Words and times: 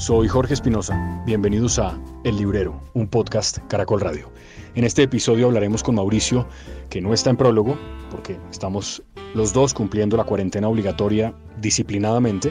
Soy 0.00 0.28
Jorge 0.28 0.54
Espinosa. 0.54 1.22
Bienvenidos 1.26 1.78
a 1.78 1.94
El 2.24 2.38
Librero, 2.38 2.80
un 2.94 3.06
podcast 3.06 3.58
Caracol 3.68 4.00
Radio. 4.00 4.32
En 4.74 4.84
este 4.84 5.02
episodio 5.02 5.44
hablaremos 5.44 5.82
con 5.82 5.96
Mauricio, 5.96 6.48
que 6.88 7.02
no 7.02 7.12
está 7.12 7.28
en 7.28 7.36
prólogo, 7.36 7.76
porque 8.10 8.38
estamos 8.50 9.02
los 9.34 9.52
dos 9.52 9.74
cumpliendo 9.74 10.16
la 10.16 10.24
cuarentena 10.24 10.68
obligatoria 10.68 11.34
disciplinadamente, 11.60 12.50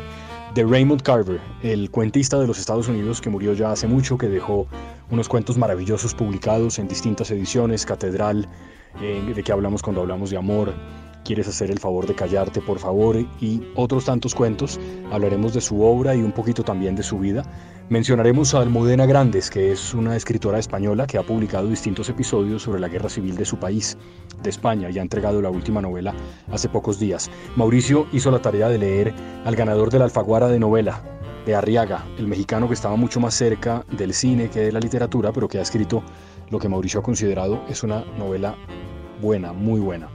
de 0.54 0.64
Raymond 0.64 1.02
Carver, 1.02 1.42
el 1.64 1.90
cuentista 1.90 2.38
de 2.40 2.46
los 2.46 2.60
Estados 2.60 2.88
Unidos 2.88 3.20
que 3.20 3.32
murió 3.32 3.54
ya 3.54 3.72
hace 3.72 3.88
mucho, 3.88 4.16
que 4.16 4.28
dejó 4.28 4.68
unos 5.10 5.28
cuentos 5.28 5.58
maravillosos 5.58 6.14
publicados 6.14 6.78
en 6.78 6.88
distintas 6.88 7.32
ediciones, 7.32 7.84
Catedral, 7.84 8.48
eh, 9.02 9.34
de 9.36 9.44
que 9.44 9.52
hablamos 9.52 9.82
cuando 9.82 10.02
hablamos 10.02 10.30
de 10.30 10.38
amor, 10.38 10.72
quieres 11.30 11.48
hacer 11.48 11.70
el 11.70 11.78
favor 11.78 12.08
de 12.08 12.16
callarte, 12.16 12.60
por 12.60 12.80
favor, 12.80 13.16
y 13.40 13.62
otros 13.76 14.06
tantos 14.06 14.34
cuentos. 14.34 14.80
Hablaremos 15.12 15.54
de 15.54 15.62
su 15.62 15.84
obra 15.84 16.16
y 16.16 16.24
un 16.24 16.32
poquito 16.32 16.64
también 16.64 16.96
de 16.96 17.04
su 17.04 17.20
vida. 17.20 17.44
Mencionaremos 17.88 18.56
a 18.56 18.62
Almudena 18.62 19.06
Grandes, 19.06 19.52
que 19.52 19.72
es 19.72 19.94
una 19.94 20.16
escritora 20.16 20.58
española 20.58 21.06
que 21.06 21.20
ha 21.20 21.22
publicado 21.22 21.68
distintos 21.68 22.10
episodios 22.10 22.64
sobre 22.64 22.80
la 22.80 22.88
guerra 22.88 23.10
civil 23.10 23.36
de 23.36 23.46
su 23.46 23.60
país, 23.60 23.96
de 24.42 24.50
España, 24.50 24.90
y 24.90 24.98
ha 24.98 25.04
entregado 25.04 25.40
la 25.40 25.52
última 25.52 25.84
novela 25.84 26.16
hace 26.52 26.68
pocos 26.68 27.00
días. 27.00 27.30
Mauricio 27.56 28.08
hizo 28.12 28.32
la 28.32 28.42
tarea 28.42 28.68
de 28.68 28.80
leer 28.80 29.14
al 29.46 29.56
ganador 29.56 29.92
de 29.92 30.00
la 30.00 30.06
Alfaguara 30.06 30.48
de 30.48 30.58
novela, 30.58 31.04
de 31.46 31.54
Arriaga, 31.54 32.08
el 32.18 32.26
mexicano 32.26 32.68
que 32.68 32.74
estaba 32.74 32.96
mucho 32.96 33.20
más 33.20 33.36
cerca 33.36 33.86
del 33.92 34.16
cine 34.16 34.50
que 34.50 34.62
de 34.62 34.72
la 34.72 34.80
literatura, 34.80 35.32
pero 35.32 35.48
que 35.48 35.60
ha 35.60 35.62
escrito 35.62 36.02
lo 36.50 36.58
que 36.58 36.70
Mauricio 36.70 37.02
ha 37.02 37.04
considerado 37.04 37.62
es 37.70 37.84
una 37.84 38.04
novela 38.18 38.56
buena, 39.22 39.54
muy 39.54 39.80
buena. 39.80 40.08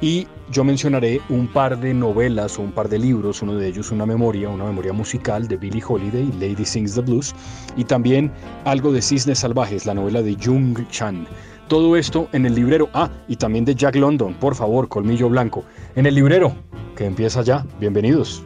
Y 0.00 0.26
yo 0.50 0.64
mencionaré 0.64 1.20
un 1.28 1.46
par 1.46 1.78
de 1.78 1.92
novelas 1.92 2.58
o 2.58 2.62
un 2.62 2.72
par 2.72 2.88
de 2.88 2.98
libros, 2.98 3.42
uno 3.42 3.54
de 3.54 3.68
ellos 3.68 3.90
una 3.90 4.06
memoria, 4.06 4.48
una 4.48 4.64
memoria 4.64 4.92
musical 4.92 5.46
de 5.46 5.56
Billie 5.56 5.82
Holiday, 5.86 6.30
Lady 6.40 6.64
Sings 6.64 6.94
the 6.94 7.00
Blues, 7.02 7.34
y 7.76 7.84
también 7.84 8.32
algo 8.64 8.92
de 8.92 9.02
Cisnes 9.02 9.40
Salvajes, 9.40 9.86
la 9.86 9.94
novela 9.94 10.22
de 10.22 10.36
Jung 10.42 10.88
Chan. 10.88 11.26
Todo 11.68 11.96
esto 11.96 12.28
en 12.32 12.46
el 12.46 12.54
librero. 12.56 12.88
Ah, 12.94 13.08
y 13.28 13.36
también 13.36 13.64
de 13.64 13.74
Jack 13.74 13.94
London, 13.94 14.34
por 14.34 14.56
favor, 14.56 14.88
Colmillo 14.88 15.28
Blanco. 15.28 15.64
En 15.94 16.06
el 16.06 16.16
librero, 16.16 16.52
que 16.96 17.04
empieza 17.04 17.42
ya. 17.42 17.64
Bienvenidos. 17.78 18.42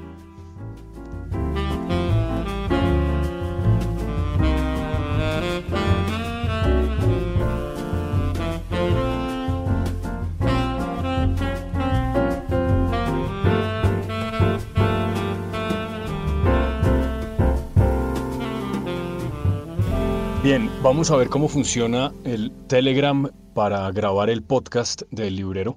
Vamos 20.94 21.10
a 21.10 21.16
ver 21.16 21.28
cómo 21.28 21.48
funciona 21.48 22.14
el 22.22 22.52
Telegram 22.68 23.28
para 23.52 23.90
grabar 23.90 24.30
el 24.30 24.44
podcast 24.44 25.02
del 25.10 25.34
librero. 25.34 25.76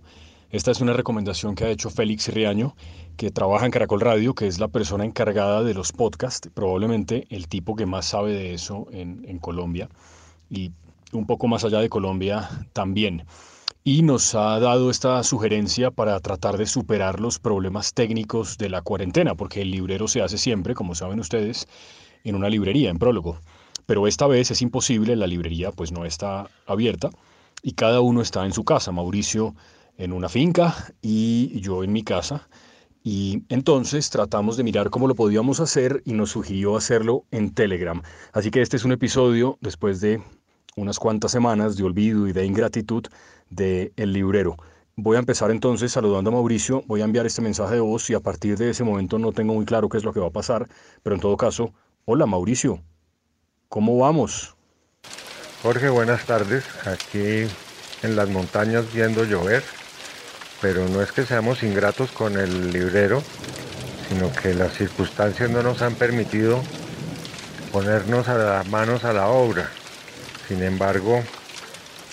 Esta 0.52 0.70
es 0.70 0.80
una 0.80 0.94
recomendación 0.94 1.56
que 1.56 1.64
ha 1.64 1.72
hecho 1.72 1.90
Félix 1.90 2.32
Riaño, 2.32 2.76
que 3.16 3.32
trabaja 3.32 3.66
en 3.66 3.72
Caracol 3.72 4.02
Radio, 4.02 4.36
que 4.36 4.46
es 4.46 4.60
la 4.60 4.68
persona 4.68 5.06
encargada 5.06 5.64
de 5.64 5.74
los 5.74 5.92
podcasts, 5.92 6.52
probablemente 6.54 7.26
el 7.32 7.48
tipo 7.48 7.76
que 7.76 7.88
más 7.88 8.06
sabe 8.06 8.32
de 8.32 8.54
eso 8.54 8.86
en, 8.92 9.26
en 9.28 9.40
Colombia 9.40 9.90
y 10.52 10.72
un 11.12 11.26
poco 11.26 11.48
más 11.48 11.64
allá 11.64 11.80
de 11.80 11.90
Colombia 11.90 12.48
también. 12.74 13.26
Y 13.84 14.04
nos 14.04 14.36
ha 14.36 14.60
dado 14.60 14.92
esta 14.92 15.24
sugerencia 15.24 15.90
para 15.90 16.20
tratar 16.20 16.60
de 16.60 16.68
superar 16.68 17.20
los 17.20 17.40
problemas 17.40 17.96
técnicos 17.96 18.60
de 18.60 18.70
la 18.70 18.84
cuarentena, 18.84 19.34
porque 19.34 19.64
el 19.64 19.72
librero 19.72 20.08
se 20.08 20.22
hace 20.22 20.38
siempre, 20.38 20.76
como 20.76 20.94
saben 20.94 21.20
ustedes, 21.20 21.68
en 22.24 22.36
una 22.36 22.50
librería, 22.50 22.92
en 22.92 23.00
prólogo 23.00 23.40
pero 23.88 24.06
esta 24.06 24.28
vez 24.28 24.52
es 24.52 24.62
imposible, 24.62 25.16
la 25.16 25.26
librería 25.26 25.72
pues 25.72 25.92
no 25.92 26.06
está 26.06 26.48
abierta 26.68 27.10
y 27.64 27.72
cada 27.72 28.02
uno 28.02 28.22
está 28.22 28.46
en 28.46 28.54
su 28.54 28.64
casa, 28.64 28.92
Mauricio 28.92 29.56
en 29.98 30.14
una 30.14 30.30
finca 30.30 30.76
y 31.02 31.60
yo 31.60 31.84
en 31.84 31.92
mi 31.92 32.04
casa. 32.04 32.48
Y 33.04 33.44
entonces 33.50 34.10
tratamos 34.10 34.58
de 34.58 34.64
mirar 34.64 34.90
cómo 34.90 35.08
lo 35.08 35.16
podíamos 35.16 35.62
hacer 35.62 36.04
y 36.06 36.14
nos 36.14 36.32
sugirió 36.32 36.76
hacerlo 36.76 37.24
en 37.32 37.54
Telegram. 37.54 38.02
Así 38.34 38.52
que 38.52 38.62
este 38.62 38.76
es 38.76 38.84
un 38.84 38.92
episodio 38.92 39.58
después 39.62 40.02
de 40.02 40.22
unas 40.76 41.00
cuantas 41.00 41.32
semanas 41.32 41.78
de 41.78 41.84
olvido 41.84 42.28
y 42.28 42.34
de 42.34 42.46
ingratitud 42.46 43.06
de 43.50 43.94
El 43.96 44.12
Librero. 44.12 44.58
Voy 44.98 45.16
a 45.16 45.20
empezar 45.20 45.50
entonces 45.50 45.94
saludando 45.94 46.30
a 46.32 46.34
Mauricio, 46.34 46.84
voy 46.88 47.02
a 47.02 47.06
enviar 47.06 47.26
este 47.26 47.42
mensaje 47.42 47.76
de 47.76 47.82
voz 47.82 48.10
y 48.10 48.16
a 48.16 48.20
partir 48.20 48.58
de 48.58 48.72
ese 48.72 48.84
momento 48.84 49.18
no 49.18 49.32
tengo 49.32 49.54
muy 49.54 49.64
claro 49.64 49.88
qué 49.88 49.98
es 49.98 50.04
lo 50.04 50.12
que 50.12 50.20
va 50.20 50.28
a 50.28 50.32
pasar, 50.32 50.68
pero 51.04 51.16
en 51.16 51.22
todo 51.22 51.38
caso, 51.38 51.74
hola 52.06 52.26
Mauricio, 52.26 52.82
¿Cómo 53.70 53.98
vamos? 53.98 54.56
Jorge, 55.62 55.90
buenas 55.90 56.26
tardes. 56.26 56.64
Aquí 56.86 57.46
en 58.02 58.16
las 58.16 58.30
montañas 58.30 58.94
viendo 58.94 59.26
llover, 59.26 59.62
pero 60.62 60.88
no 60.88 61.02
es 61.02 61.12
que 61.12 61.26
seamos 61.26 61.64
ingratos 61.64 62.12
con 62.14 62.38
el 62.38 62.72
librero, 62.72 63.22
sino 64.08 64.32
que 64.32 64.54
las 64.54 64.72
circunstancias 64.72 65.50
no 65.50 65.64
nos 65.64 65.82
han 65.82 65.96
permitido 65.96 66.64
ponernos 67.74 68.30
a 68.30 68.36
las 68.36 68.68
manos 68.68 69.04
a 69.04 69.12
la 69.12 69.28
obra. 69.28 69.70
Sin 70.48 70.64
embargo, 70.64 71.22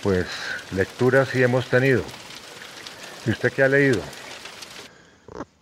pues 0.03 0.27
lecturas 0.73 1.29
sí 1.29 1.41
hemos 1.41 1.67
tenido. 1.67 2.03
¿Y 3.27 3.31
usted 3.31 3.53
qué 3.53 3.63
ha 3.63 3.69
leído? 3.69 4.03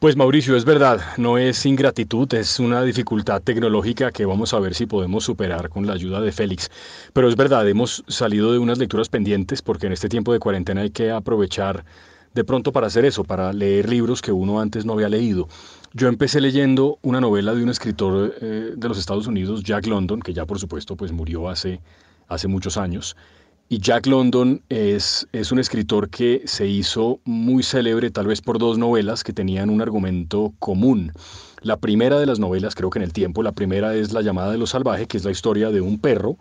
Pues 0.03 0.17
Mauricio, 0.17 0.57
es 0.57 0.65
verdad, 0.65 1.01
no 1.17 1.39
es 1.39 1.65
ingratitud, 1.65 2.35
es 2.35 2.59
una 2.59 2.83
dificultad 2.83 3.41
tecnológica 3.41 4.11
que 4.11 4.27
vamos 4.27 4.53
a 4.53 4.59
ver 4.59 4.75
si 4.75 4.87
podemos 4.87 5.23
superar 5.23 5.69
con 5.69 5.87
la 5.87 5.93
ayuda 5.93 6.21
de 6.21 6.33
Félix. 6.33 6.73
Pero 7.13 7.29
es 7.29 7.37
verdad, 7.37 7.69
hemos 7.69 8.03
salido 8.09 8.51
de 8.51 8.59
unas 8.59 8.79
lecturas 8.79 9.09
pendientes 9.09 9.63
porque 9.63 9.87
en 9.87 9.93
este 9.93 10.09
tiempo 10.09 10.33
de 10.33 10.41
cuarentena 10.41 10.81
hay 10.81 10.91
que 10.91 11.13
aprovechar 11.13 11.85
de 12.35 12.43
pronto 12.43 12.73
para 12.73 12.89
hacer 12.89 13.05
eso, 13.05 13.23
para 13.23 13.53
leer 13.53 13.89
libros 13.89 14.21
que 14.21 14.33
uno 14.33 14.61
antes 14.61 14.85
no 14.85 14.95
había 14.95 15.09
leído. 15.09 15.47
Yo 15.93 16.09
empecé 16.09 16.41
leyendo 16.41 16.99
una 17.03 17.21
novela 17.21 17.55
de 17.55 17.63
un 17.63 17.69
escritor 17.69 18.35
eh, 18.41 18.73
de 18.77 18.89
los 18.89 18.99
Estados 18.99 19.29
Unidos, 19.29 19.63
Jack 19.63 19.87
London, 19.87 20.21
que 20.21 20.35
ya 20.35 20.47
por 20.47 20.59
supuesto 20.59 20.97
pues 20.97 21.13
murió 21.13 21.49
hace, 21.49 21.81
hace 22.27 22.49
muchos 22.49 22.77
años. 22.77 23.15
Y 23.73 23.79
Jack 23.79 24.07
London 24.07 24.61
es, 24.69 25.27
es 25.33 25.51
un 25.51 25.59
escritor 25.59 26.11
que 26.11 26.43
se 26.45 26.67
hizo 26.67 27.21
muy 27.25 27.63
célebre 27.63 28.11
tal 28.11 28.27
vez 28.27 28.43
por 28.43 28.59
dos 28.59 28.77
novelas 28.77 29.25
que 29.25 29.33
tenían 29.33 29.71
un 29.71 29.81
argumento 29.81 30.53
común. 30.59 31.15
La 31.63 31.79
primera 31.79 32.21
de 32.21 32.27
las 32.27 32.39
novelas, 32.39 32.75
creo 32.75 32.91
que 32.91 32.99
en 32.99 33.05
el 33.05 33.15
tiempo, 33.15 33.43
la 33.43 33.53
primera 33.53 33.95
es 33.95 34.13
La 34.13 34.21
llamada 34.21 34.53
de 34.53 34.59
lo 34.59 34.67
salvaje, 34.67 35.07
que 35.07 35.17
es 35.17 35.25
la 35.25 35.31
historia 35.31 35.71
de 35.71 35.81
un 35.81 35.99
perro 35.99 36.37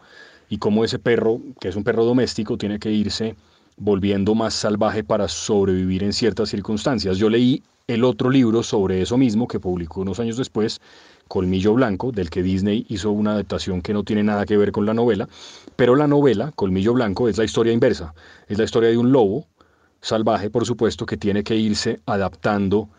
y 0.49 0.57
cómo 0.57 0.83
ese 0.83 0.99
perro, 0.99 1.39
que 1.61 1.69
es 1.69 1.77
un 1.77 1.85
perro 1.85 2.03
doméstico, 2.03 2.57
tiene 2.57 2.79
que 2.79 2.91
irse 2.91 3.37
volviendo 3.77 4.35
más 4.35 4.53
salvaje 4.53 5.05
para 5.05 5.29
sobrevivir 5.29 6.03
en 6.03 6.11
ciertas 6.11 6.49
circunstancias. 6.49 7.17
Yo 7.17 7.29
leí 7.29 7.63
el 7.87 8.03
otro 8.03 8.29
libro 8.29 8.61
sobre 8.61 9.01
eso 9.01 9.17
mismo 9.17 9.47
que 9.47 9.61
publicó 9.61 10.01
unos 10.01 10.19
años 10.19 10.35
después, 10.35 10.81
Colmillo 11.31 11.73
Blanco, 11.75 12.11
del 12.11 12.29
que 12.29 12.43
Disney 12.43 12.85
hizo 12.89 13.09
una 13.09 13.31
adaptación 13.31 13.81
que 13.81 13.93
no 13.93 14.03
tiene 14.03 14.21
nada 14.21 14.45
que 14.45 14.57
ver 14.57 14.73
con 14.73 14.85
la 14.85 14.93
novela, 14.93 15.29
pero 15.77 15.95
la 15.95 16.05
novela, 16.05 16.51
Colmillo 16.57 16.93
Blanco, 16.93 17.29
es 17.29 17.37
la 17.37 17.45
historia 17.45 17.71
inversa, 17.71 18.13
es 18.49 18.57
la 18.57 18.65
historia 18.65 18.89
de 18.89 18.97
un 18.97 19.13
lobo 19.13 19.47
salvaje, 20.01 20.49
por 20.49 20.65
supuesto, 20.65 21.05
que 21.05 21.15
tiene 21.15 21.45
que 21.45 21.55
irse 21.55 22.01
adaptando 22.05 22.89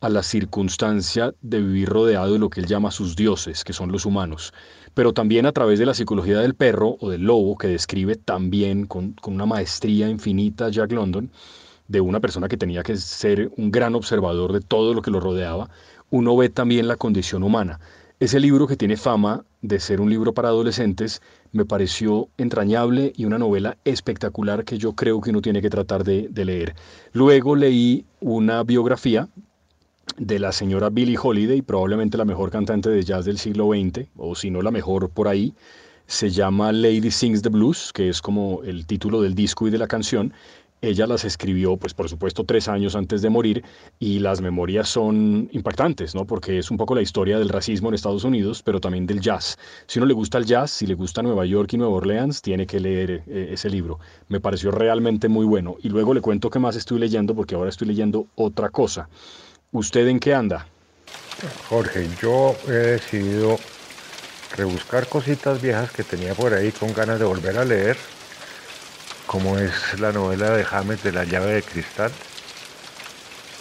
a 0.00 0.08
la 0.08 0.22
circunstancia 0.22 1.34
de 1.42 1.60
vivir 1.60 1.90
rodeado 1.90 2.32
de 2.32 2.38
lo 2.38 2.48
que 2.48 2.60
él 2.60 2.66
llama 2.66 2.90
sus 2.90 3.14
dioses, 3.14 3.62
que 3.62 3.74
son 3.74 3.92
los 3.92 4.06
humanos, 4.06 4.54
pero 4.94 5.12
también 5.12 5.44
a 5.44 5.52
través 5.52 5.78
de 5.78 5.84
la 5.84 5.92
psicología 5.92 6.38
del 6.38 6.54
perro 6.54 6.96
o 6.98 7.10
del 7.10 7.24
lobo, 7.24 7.58
que 7.58 7.68
describe 7.68 8.16
también 8.16 8.86
con, 8.86 9.12
con 9.12 9.34
una 9.34 9.44
maestría 9.44 10.08
infinita 10.08 10.70
Jack 10.70 10.92
London, 10.92 11.30
de 11.88 12.00
una 12.00 12.20
persona 12.20 12.48
que 12.48 12.56
tenía 12.56 12.82
que 12.82 12.96
ser 12.96 13.52
un 13.58 13.70
gran 13.70 13.94
observador 13.94 14.54
de 14.54 14.62
todo 14.62 14.94
lo 14.94 15.02
que 15.02 15.10
lo 15.10 15.20
rodeaba, 15.20 15.68
uno 16.12 16.36
ve 16.36 16.50
también 16.50 16.88
la 16.88 16.96
condición 16.96 17.42
humana. 17.42 17.80
Ese 18.20 18.38
libro 18.38 18.66
que 18.66 18.76
tiene 18.76 18.96
fama 18.96 19.44
de 19.62 19.80
ser 19.80 20.00
un 20.00 20.10
libro 20.10 20.34
para 20.34 20.50
adolescentes 20.50 21.22
me 21.52 21.64
pareció 21.64 22.28
entrañable 22.36 23.14
y 23.16 23.24
una 23.24 23.38
novela 23.38 23.78
espectacular 23.84 24.64
que 24.64 24.76
yo 24.76 24.92
creo 24.92 25.22
que 25.22 25.30
uno 25.30 25.40
tiene 25.40 25.62
que 25.62 25.70
tratar 25.70 26.04
de, 26.04 26.28
leer. 26.32 26.76
Luego 27.12 27.56
leí 27.56 28.04
una 28.20 28.62
biografía 28.62 29.26
de 30.18 30.38
la 30.38 30.52
señora 30.52 30.90
Billie 30.90 31.18
Holiday, 31.20 31.62
probablemente 31.62 32.18
la 32.18 32.26
mejor 32.26 32.50
cantante 32.50 32.90
de 32.90 33.02
jazz 33.02 33.24
del 33.24 33.38
siglo 33.38 33.70
XX, 33.70 34.06
o 34.16 34.34
si 34.34 34.50
no 34.50 34.60
la 34.60 34.70
mejor 34.70 35.08
por 35.08 35.28
ahí. 35.28 35.54
Se 36.06 36.30
llama 36.30 36.72
Lady 36.72 37.10
Sings 37.10 37.40
the 37.40 37.48
Blues, 37.48 37.90
que 37.94 38.10
es 38.10 38.20
como 38.20 38.62
el 38.64 38.86
título 38.86 39.22
del 39.22 39.34
disco 39.34 39.66
y 39.66 39.70
de 39.70 39.78
la 39.78 39.86
canción, 39.86 40.34
ella 40.82 41.06
las 41.06 41.24
escribió, 41.24 41.76
pues 41.76 41.94
por 41.94 42.08
supuesto, 42.08 42.44
tres 42.44 42.68
años 42.68 42.96
antes 42.96 43.22
de 43.22 43.30
morir 43.30 43.64
y 44.00 44.18
las 44.18 44.40
memorias 44.40 44.88
son 44.88 45.48
impactantes, 45.52 46.14
¿no? 46.14 46.26
Porque 46.26 46.58
es 46.58 46.70
un 46.70 46.76
poco 46.76 46.94
la 46.96 47.02
historia 47.02 47.38
del 47.38 47.48
racismo 47.48 47.88
en 47.88 47.94
Estados 47.94 48.24
Unidos, 48.24 48.62
pero 48.62 48.80
también 48.80 49.06
del 49.06 49.20
jazz. 49.20 49.56
Si 49.86 50.00
uno 50.00 50.06
le 50.06 50.14
gusta 50.14 50.38
el 50.38 50.44
jazz, 50.44 50.72
si 50.72 50.86
le 50.86 50.94
gusta 50.94 51.22
Nueva 51.22 51.46
York 51.46 51.72
y 51.72 51.78
Nueva 51.78 51.94
Orleans, 51.94 52.42
tiene 52.42 52.66
que 52.66 52.80
leer 52.80 53.22
eh, 53.28 53.50
ese 53.52 53.70
libro. 53.70 54.00
Me 54.28 54.40
pareció 54.40 54.72
realmente 54.72 55.28
muy 55.28 55.46
bueno. 55.46 55.76
Y 55.82 55.88
luego 55.88 56.14
le 56.14 56.20
cuento 56.20 56.50
qué 56.50 56.58
más 56.58 56.74
estoy 56.74 56.98
leyendo, 56.98 57.34
porque 57.34 57.54
ahora 57.54 57.70
estoy 57.70 57.86
leyendo 57.86 58.26
otra 58.34 58.68
cosa. 58.70 59.08
¿Usted 59.70 60.08
en 60.08 60.18
qué 60.18 60.34
anda? 60.34 60.66
Jorge, 61.68 62.08
yo 62.20 62.56
he 62.66 62.98
decidido 62.98 63.56
rebuscar 64.56 65.06
cositas 65.06 65.62
viejas 65.62 65.90
que 65.92 66.02
tenía 66.02 66.34
por 66.34 66.52
ahí 66.52 66.72
con 66.72 66.92
ganas 66.92 67.18
de 67.18 67.24
volver 67.24 67.56
a 67.56 67.64
leer, 67.64 67.96
como 69.26 69.58
es 69.58 69.98
la 69.98 70.12
novela 70.12 70.50
de 70.50 70.64
James 70.64 71.02
de 71.02 71.12
la 71.12 71.24
llave 71.24 71.54
de 71.54 71.62
cristal, 71.62 72.12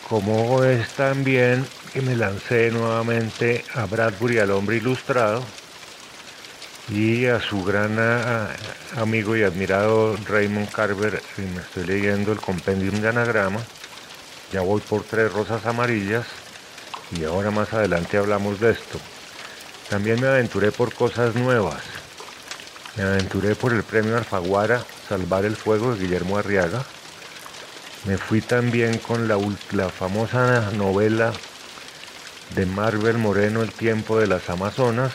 como 0.09 0.63
es 0.63 0.89
también 0.89 1.65
que 1.93 2.01
me 2.01 2.15
lancé 2.15 2.71
nuevamente 2.71 3.63
a 3.75 3.85
Bradbury 3.85 4.39
al 4.39 4.51
hombre 4.51 4.77
ilustrado 4.77 5.43
y 6.89 7.25
a 7.27 7.39
su 7.39 7.63
gran 7.63 7.97
amigo 8.97 9.35
y 9.37 9.43
admirado 9.43 10.17
Raymond 10.27 10.69
Carver, 10.71 11.21
y 11.37 11.41
me 11.41 11.61
estoy 11.61 11.85
leyendo 11.85 12.31
el 12.31 12.41
compendium 12.41 13.01
de 13.01 13.09
anagrama, 13.09 13.61
ya 14.51 14.61
voy 14.61 14.81
por 14.81 15.03
tres 15.03 15.31
rosas 15.31 15.65
amarillas 15.65 16.25
y 17.11 17.23
ahora 17.23 17.51
más 17.51 17.73
adelante 17.73 18.17
hablamos 18.17 18.59
de 18.59 18.71
esto. 18.71 18.99
También 19.89 20.19
me 20.21 20.27
aventuré 20.27 20.71
por 20.71 20.93
cosas 20.93 21.35
nuevas. 21.35 21.83
Me 22.95 23.03
aventuré 23.03 23.55
por 23.55 23.73
el 23.73 23.83
premio 23.83 24.17
Alfaguara, 24.17 24.83
Salvar 25.11 25.43
el 25.43 25.57
Fuego 25.57 25.93
de 25.93 25.99
Guillermo 25.99 26.37
Arriaga. 26.37 26.85
Me 28.05 28.17
fui 28.17 28.39
también 28.39 28.97
con 28.97 29.27
la, 29.27 29.89
famosa 29.89 30.71
novela 30.71 31.33
de 32.55 32.65
Marvel 32.65 33.17
Moreno, 33.17 33.61
El 33.61 33.73
tiempo 33.73 34.17
de 34.17 34.27
las 34.27 34.49
Amazonas. 34.49 35.11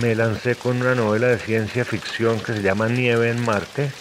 Me 0.00 0.16
lancé 0.16 0.56
con 0.56 0.80
una 0.80 0.96
novela 0.96 1.28
de 1.28 1.38
ciencia 1.38 1.84
ficción 1.84 2.40
que 2.40 2.54
se 2.54 2.62
llama 2.62 2.88
Nieve 2.88 3.30
en 3.30 3.40
Marte. 3.40 3.92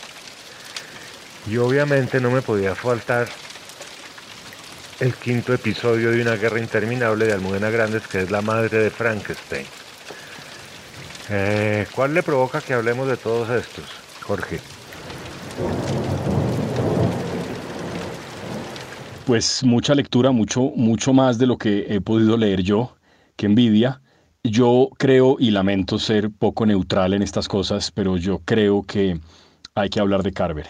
Y 1.45 1.57
obviamente 1.57 2.19
no 2.19 2.31
me 2.31 2.41
podía 2.41 2.73
faltar 2.73 3.27
el 4.99 5.13
quinto 5.13 5.53
episodio 5.53 6.09
de 6.09 6.23
una 6.23 6.37
guerra 6.37 6.57
interminable 6.57 7.27
de 7.27 7.33
Almudena 7.33 7.69
Grandes, 7.69 8.07
que 8.07 8.23
es 8.23 8.31
la 8.31 8.41
madre 8.41 8.79
de 8.79 8.89
Frankenstein. 8.89 9.67
Eh, 11.29 11.85
¿Cuál 11.95 12.13
le 12.13 12.23
provoca 12.23 12.61
que 12.61 12.73
hablemos 12.73 13.07
de 13.07 13.17
todos 13.17 13.49
estos, 13.49 13.85
Jorge? 14.21 14.59
Pues 19.25 19.63
mucha 19.63 19.95
lectura, 19.95 20.31
mucho, 20.31 20.71
mucho 20.75 21.13
más 21.13 21.37
de 21.37 21.47
lo 21.47 21.57
que 21.57 21.85
he 21.87 22.01
podido 22.01 22.35
leer 22.37 22.63
yo, 22.63 22.95
que 23.35 23.45
envidia. 23.45 24.01
Yo 24.43 24.89
creo 24.97 25.37
y 25.39 25.51
lamento 25.51 25.99
ser 25.99 26.31
poco 26.31 26.65
neutral 26.65 27.13
en 27.13 27.21
estas 27.21 27.47
cosas, 27.47 27.91
pero 27.91 28.17
yo 28.17 28.39
creo 28.39 28.81
que 28.83 29.19
hay 29.75 29.89
que 29.89 29.99
hablar 29.99 30.23
de 30.23 30.33
Carver. 30.33 30.67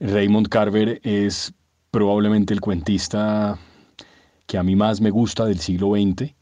Raymond 0.00 0.48
Carver 0.48 1.00
es 1.04 1.52
probablemente 1.90 2.54
el 2.54 2.60
cuentista 2.60 3.58
que 4.46 4.58
a 4.58 4.62
mí 4.62 4.74
más 4.74 5.00
me 5.00 5.10
gusta 5.10 5.44
del 5.44 5.60
siglo 5.60 5.92
XX. 5.92 6.34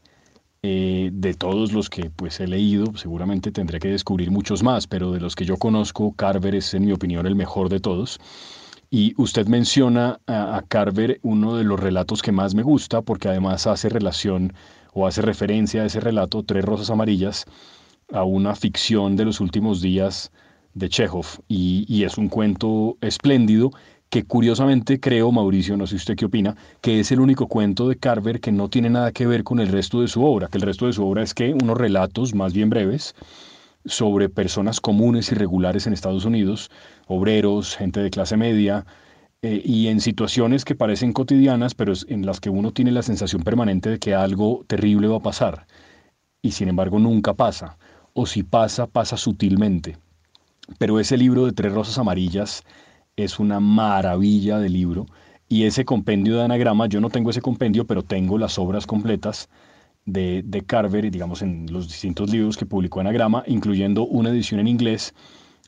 Eh, 0.61 1.09
de 1.13 1.33
todos 1.35 1.71
los 1.71 1.89
que 1.89 2.09
pues 2.09 2.41
he 2.41 2.47
leído, 2.47 2.93
seguramente 2.97 3.49
tendré 3.49 3.79
que 3.79 3.87
descubrir 3.87 4.29
muchos 4.29 4.61
más, 4.61 4.87
pero 4.87 5.13
de 5.13 5.21
los 5.21 5.33
que 5.33 5.45
yo 5.45 5.55
conozco, 5.55 6.11
Carver 6.13 6.53
es 6.53 6.73
en 6.73 6.85
mi 6.85 6.91
opinión 6.91 7.25
el 7.25 7.35
mejor 7.35 7.69
de 7.69 7.79
todos. 7.79 8.19
Y 8.89 9.13
usted 9.17 9.47
menciona 9.47 10.19
a, 10.27 10.61
Carver 10.67 11.19
uno 11.23 11.55
de 11.55 11.63
los 11.63 11.79
relatos 11.79 12.21
que 12.21 12.33
más 12.33 12.55
me 12.55 12.63
gusta, 12.63 13.01
porque 13.01 13.29
además 13.29 13.67
hace 13.67 13.87
relación 13.87 14.51
o 14.93 15.07
hace 15.07 15.21
referencia 15.21 15.83
a 15.83 15.85
ese 15.85 16.01
relato, 16.01 16.43
Tres 16.43 16.65
Rosas 16.65 16.89
Amarillas, 16.89 17.45
a 18.11 18.23
una 18.23 18.53
ficción 18.55 19.15
de 19.15 19.25
los 19.25 19.39
últimos 19.39 19.81
días 19.81 20.31
de 20.73 20.89
Chekhov. 20.89 21.27
Y 21.47 22.03
es 22.03 22.17
un 22.17 22.27
cuento 22.27 22.97
espléndido 22.99 23.71
que 24.09 24.23
curiosamente 24.25 24.99
creo, 24.99 25.31
Mauricio, 25.31 25.77
no 25.77 25.85
sé 25.85 25.95
usted 25.95 26.15
qué 26.15 26.25
opina, 26.25 26.55
que 26.81 26.99
es 26.99 27.11
el 27.11 27.19
único 27.19 27.47
cuento 27.47 27.87
de 27.87 27.97
Carver 27.97 28.39
que 28.39 28.51
no 28.51 28.69
tiene 28.69 28.89
nada 28.89 29.11
que 29.11 29.27
ver 29.27 29.43
con 29.43 29.59
el 29.59 29.67
resto 29.67 30.01
de 30.01 30.07
su 30.07 30.23
obra, 30.23 30.47
que 30.47 30.57
el 30.57 30.63
resto 30.63 30.87
de 30.87 30.93
su 30.93 31.05
obra 31.05 31.21
es 31.21 31.33
que 31.33 31.53
unos 31.53 31.77
relatos 31.77 32.33
más 32.33 32.53
bien 32.53 32.69
breves 32.69 33.15
sobre 33.85 34.27
personas 34.29 34.81
comunes 34.81 35.31
y 35.31 35.35
regulares 35.35 35.85
en 35.85 35.93
Estados 35.93 36.25
Unidos, 36.25 36.71
obreros, 37.07 37.75
gente 37.75 38.01
de 38.01 38.09
clase 38.09 38.35
media, 38.35 38.85
eh, 39.41 39.61
y 39.63 39.87
en 39.87 40.01
situaciones 40.01 40.65
que 40.65 40.75
parecen 40.75 41.13
cotidianas, 41.13 41.75
pero 41.75 41.93
en 42.07 42.25
las 42.25 42.39
que 42.41 42.49
uno 42.49 42.71
tiene 42.71 42.91
la 42.91 43.03
sensación 43.03 43.43
permanente 43.43 43.89
de 43.89 43.99
que 43.99 44.15
algo 44.15 44.65
terrible 44.67 45.07
va 45.07 45.17
a 45.17 45.21
pasar, 45.21 45.65
y 46.41 46.51
sin 46.51 46.67
embargo 46.67 46.99
nunca 46.99 47.35
pasa, 47.35 47.77
o 48.13 48.25
si 48.25 48.43
pasa, 48.43 48.87
pasa 48.87 49.17
sutilmente. 49.17 49.97
Pero 50.77 50.99
ese 50.99 51.15
libro 51.17 51.45
de 51.45 51.53
Tres 51.53 51.71
Rosas 51.71 51.97
Amarillas, 51.97 52.63
es 53.23 53.39
una 53.39 53.59
maravilla 53.59 54.59
de 54.59 54.69
libro. 54.69 55.05
Y 55.47 55.63
ese 55.63 55.83
compendio 55.85 56.37
de 56.37 56.43
anagrama, 56.43 56.87
yo 56.87 57.01
no 57.01 57.09
tengo 57.09 57.31
ese 57.31 57.41
compendio, 57.41 57.85
pero 57.85 58.03
tengo 58.03 58.37
las 58.37 58.59
obras 58.59 58.85
completas 58.85 59.49
de, 60.05 60.41
de 60.45 60.63
Carver, 60.63 61.09
digamos, 61.09 61.41
en 61.41 61.71
los 61.71 61.87
distintos 61.87 62.29
libros 62.29 62.57
que 62.57 62.65
publicó 62.65 62.99
Anagrama, 62.99 63.43
incluyendo 63.47 64.05
una 64.05 64.29
edición 64.29 64.59
en 64.59 64.67
inglés 64.67 65.13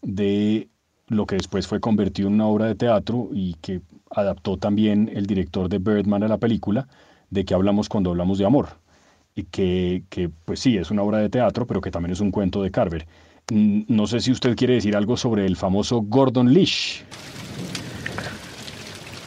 de 0.02 0.70
lo 1.08 1.26
que 1.26 1.36
después 1.36 1.68
fue 1.68 1.80
convertido 1.80 2.28
en 2.30 2.36
una 2.36 2.48
obra 2.48 2.68
de 2.68 2.76
teatro 2.76 3.30
y 3.34 3.56
que 3.56 3.82
adaptó 4.12 4.58
también 4.58 5.10
el 5.14 5.26
director 5.26 5.70
de 5.70 5.80
Birdman 5.80 6.24
a 6.24 6.28
la 6.28 6.38
película, 6.38 6.88
de 7.30 7.46
que 7.46 7.54
hablamos 7.54 7.90
cuando 7.90 8.12
hablamos 8.12 8.38
de 8.38 8.46
amor. 8.46 8.70
Y 9.36 9.44
que, 9.44 10.04
que, 10.10 10.30
pues 10.46 10.60
sí, 10.60 10.78
es 10.78 10.92
una 10.92 11.04
obra 11.04 11.20
de 11.20 11.30
teatro, 11.30 11.66
pero 11.66 11.82
que 11.82 11.92
también 11.92 12.12
es 12.12 12.20
un 12.20 12.32
cuento 12.32 12.62
de 12.62 12.72
Carver. 12.72 13.08
No 13.50 14.08
sé 14.08 14.20
si 14.20 14.32
usted 14.32 14.56
quiere 14.56 14.76
decir 14.76 14.96
algo 14.96 15.18
sobre 15.18 15.46
el 15.46 15.56
famoso 15.56 16.02
Gordon 16.02 16.54
Leash. 16.54 17.02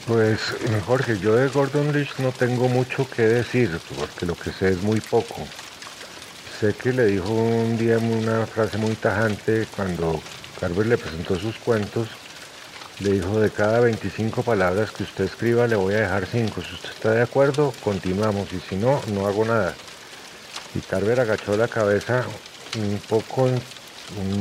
Pues 0.06 0.38
Jorge, 0.86 1.18
yo 1.18 1.34
de 1.34 1.48
Gordon 1.48 1.90
Leach 1.90 2.18
no 2.18 2.30
tengo 2.30 2.68
mucho 2.68 3.08
que 3.08 3.22
decir, 3.22 3.70
porque 3.98 4.26
lo 4.26 4.34
que 4.34 4.52
sé 4.52 4.68
es 4.68 4.82
muy 4.82 5.00
poco. 5.00 5.46
Sé 6.60 6.74
que 6.74 6.92
le 6.92 7.06
dijo 7.06 7.32
un 7.32 7.78
día 7.78 7.96
una 7.96 8.46
frase 8.46 8.76
muy 8.76 8.94
tajante 8.96 9.66
cuando 9.74 10.20
Carver 10.60 10.86
le 10.88 10.98
presentó 10.98 11.38
sus 11.38 11.56
cuentos, 11.56 12.08
le 13.00 13.12
dijo 13.12 13.40
de 13.40 13.48
cada 13.48 13.80
25 13.80 14.42
palabras 14.42 14.90
que 14.90 15.04
usted 15.04 15.24
escriba 15.24 15.66
le 15.66 15.76
voy 15.76 15.94
a 15.94 16.00
dejar 16.00 16.26
5. 16.26 16.60
Si 16.60 16.74
usted 16.74 16.90
está 16.90 17.10
de 17.12 17.22
acuerdo, 17.22 17.72
continuamos 17.82 18.52
y 18.52 18.60
si 18.60 18.76
no, 18.76 19.00
no 19.14 19.26
hago 19.26 19.46
nada. 19.46 19.74
Y 20.74 20.80
Carver 20.80 21.18
agachó 21.20 21.56
la 21.56 21.68
cabeza 21.68 22.26
un 22.76 23.00
poco, 23.08 23.48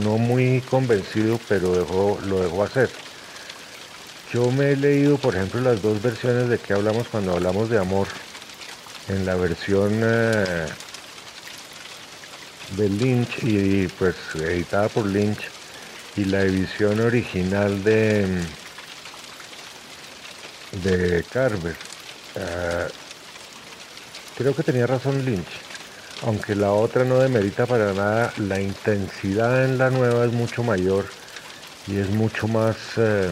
no 0.04 0.18
muy 0.18 0.60
convencido, 0.70 1.40
pero 1.48 1.72
dejó, 1.72 2.20
lo 2.26 2.42
dejó 2.42 2.64
hacer. 2.66 2.90
Yo 4.34 4.50
me 4.50 4.72
he 4.72 4.76
leído, 4.76 5.18
por 5.18 5.36
ejemplo, 5.36 5.62
las 5.62 5.80
dos 5.84 6.02
versiones 6.02 6.50
de 6.50 6.58
que 6.58 6.74
hablamos 6.74 7.08
cuando 7.08 7.34
hablamos 7.34 7.70
de 7.70 7.78
amor. 7.78 8.08
En 9.08 9.28
la 9.28 9.36
versión 9.36 10.00
eh, 10.04 10.66
de 12.76 12.90
Lynch 12.90 13.44
y 13.44 13.88
pues 13.90 14.16
editada 14.34 14.90
por 14.90 15.06
Lynch 15.06 15.50
y 16.16 16.26
la 16.26 16.42
edición 16.42 17.00
original 17.00 17.84
de 17.84 18.26
de 20.84 21.24
Carver. 21.32 21.76
Eh, 22.36 22.88
creo 24.36 24.56
que 24.56 24.64
tenía 24.64 24.88
razón 24.88 25.24
Lynch, 25.24 25.62
aunque 26.24 26.56
la 26.56 26.72
otra 26.72 27.04
no 27.04 27.20
demerita 27.20 27.68
para 27.68 27.94
nada, 27.94 28.34
la 28.38 28.60
intensidad 28.60 29.66
en 29.66 29.78
la 29.78 29.92
nueva 29.92 30.26
es 30.26 30.32
mucho 30.32 30.64
mayor 30.64 31.06
y 31.86 32.00
es 32.00 32.10
mucho 32.10 32.48
más 32.48 32.78
eh, 32.98 33.30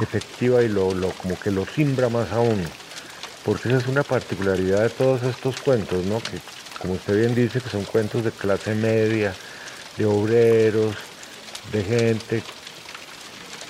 efectiva 0.00 0.62
y 0.62 0.68
lo, 0.68 0.90
como 1.22 1.38
que 1.38 1.50
lo 1.50 1.66
simbra 1.66 2.08
más 2.08 2.32
a 2.32 2.40
uno. 2.40 2.68
Porque 3.44 3.68
esa 3.68 3.78
es 3.78 3.86
una 3.86 4.02
particularidad 4.02 4.82
de 4.82 4.90
todos 4.90 5.22
estos 5.22 5.60
cuentos, 5.60 6.04
¿no? 6.06 6.20
Que 6.20 6.38
como 6.80 6.94
usted 6.94 7.18
bien 7.18 7.34
dice, 7.34 7.60
que 7.60 7.70
son 7.70 7.84
cuentos 7.84 8.24
de 8.24 8.32
clase 8.32 8.74
media, 8.74 9.34
de 9.96 10.04
obreros, 10.04 10.94
de 11.72 11.82
gente 11.82 12.42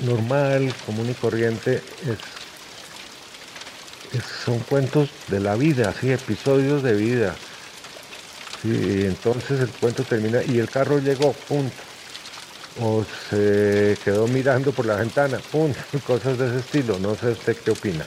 normal, 0.01 0.75
común 0.85 1.09
y 1.11 1.15
corriente, 1.15 1.83
es, 2.07 2.19
son 4.45 4.59
cuentos 4.61 5.11
de 5.29 5.41
la 5.41 5.57
vida, 5.57 5.91
así, 5.91 6.11
episodios 6.11 6.83
de 6.83 6.95
vida. 6.95 7.35
y 8.65 9.05
entonces 9.05 9.61
el 9.61 9.69
cuento 9.69 10.03
termina 10.03 10.43
y 10.43 10.59
el 10.59 10.71
carro 10.71 10.99
llegó, 10.99 11.33
punto 11.33 11.86
o 12.81 13.05
se 13.31 13.97
quedó 14.05 14.27
mirando 14.29 14.73
por 14.73 14.87
la 14.87 14.97
ventana, 14.97 15.39
¡pum! 15.51 15.73
cosas 16.07 16.39
de 16.39 16.49
ese 16.49 16.59
estilo. 16.59 16.99
No 16.99 17.15
sé 17.15 17.31
usted 17.33 17.57
qué 17.65 17.71
opina. 17.71 18.05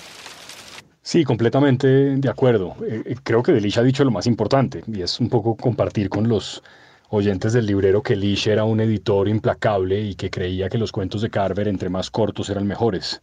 Sí, 1.02 1.24
completamente 1.24 1.88
de 1.88 2.30
acuerdo. 2.30 2.76
Eh, 2.88 3.04
eh, 3.06 3.16
creo 3.24 3.42
que 3.42 3.52
Delish 3.52 3.80
ha 3.80 3.84
dicho 3.84 4.04
lo 4.04 4.12
más 4.12 4.28
importante 4.28 4.84
y 4.88 5.02
es 5.02 5.20
un 5.20 5.30
poco 5.30 5.56
compartir 5.56 6.10
con 6.10 6.28
los 6.28 6.62
oyentes 7.10 7.54
del 7.54 7.66
librero 7.66 8.04
que 8.04 8.16
Lish 8.16 8.48
era 8.48 8.64
un 8.64 8.80
editor 8.80 9.28
implacable 9.28 10.00
y 10.02 10.16
que 10.16 10.30
creía 10.30 10.70
que 10.70 10.78
los 10.78 10.92
cuentos 10.92 11.22
de 11.22 11.30
Carver 11.30 11.68
entre 11.68 11.90
más 11.90 12.12
cortos 12.12 12.50
eran 12.50 12.68
mejores 12.68 13.22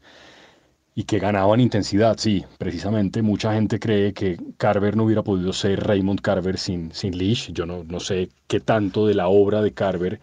y 0.97 1.05
que 1.05 1.19
ganaban 1.19 1.61
intensidad. 1.61 2.17
Sí, 2.19 2.45
precisamente 2.59 3.23
mucha 3.23 3.53
gente 3.55 3.79
cree 3.79 4.13
que 4.13 4.39
Carver 4.57 4.97
no 4.97 5.05
hubiera 5.05 5.23
podido 5.23 5.53
ser 5.53 5.85
Raymond 5.85 6.21
Carver 6.21 6.59
sin, 6.59 6.93
sin 6.93 7.17
Lish. 7.17 7.53
Yo 7.53 7.67
no, 7.67 7.85
no 7.85 8.01
sé 8.01 8.31
qué 8.49 8.61
tanto 8.61 9.07
de 9.07 9.15
la 9.15 9.29
obra 9.29 9.63
de 9.63 9.73
Carver 9.73 10.21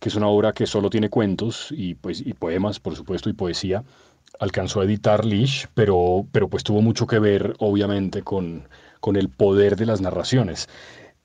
que 0.00 0.08
es 0.08 0.14
una 0.14 0.28
obra 0.28 0.52
que 0.52 0.66
solo 0.66 0.90
tiene 0.90 1.08
cuentos 1.08 1.68
y, 1.70 1.94
pues, 1.94 2.20
y 2.20 2.34
poemas, 2.34 2.80
por 2.80 2.96
supuesto, 2.96 3.28
y 3.28 3.32
poesía. 3.32 3.84
Alcanzó 4.38 4.80
a 4.80 4.84
editar 4.84 5.24
Lish, 5.24 5.66
pero, 5.74 6.26
pero 6.32 6.48
pues 6.48 6.62
tuvo 6.64 6.82
mucho 6.82 7.06
que 7.06 7.18
ver, 7.18 7.54
obviamente, 7.58 8.22
con, 8.22 8.68
con 9.00 9.16
el 9.16 9.28
poder 9.28 9.76
de 9.76 9.86
las 9.86 10.00
narraciones. 10.00 10.68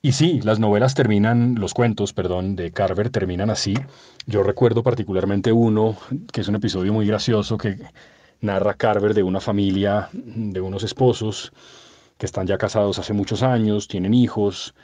Y 0.01 0.13
sí, 0.13 0.41
las 0.41 0.59
novelas 0.59 0.95
terminan, 0.95 1.55
los 1.55 1.73
cuentos, 1.73 2.13
perdón, 2.13 2.55
de 2.55 2.71
Carver 2.71 3.09
terminan 3.09 3.49
así. 3.49 3.75
Yo 4.25 4.41
recuerdo 4.41 4.81
particularmente 4.81 5.51
uno, 5.51 5.95
que 6.31 6.41
es 6.41 6.47
un 6.47 6.55
episodio 6.55 6.91
muy 6.91 7.05
gracioso, 7.05 7.57
que 7.57 7.77
narra 8.39 8.73
Carver 8.73 9.13
de 9.13 9.23
una 9.23 9.39
familia, 9.39 10.09
de 10.13 10.59
unos 10.59 10.83
esposos 10.83 11.53
que 12.17 12.25
están 12.25 12.47
ya 12.47 12.57
casados 12.57 12.99
hace 12.99 13.13
muchos 13.13 13.43
años, 13.43 13.87
tienen 13.87 14.13
hijos, 14.13 14.75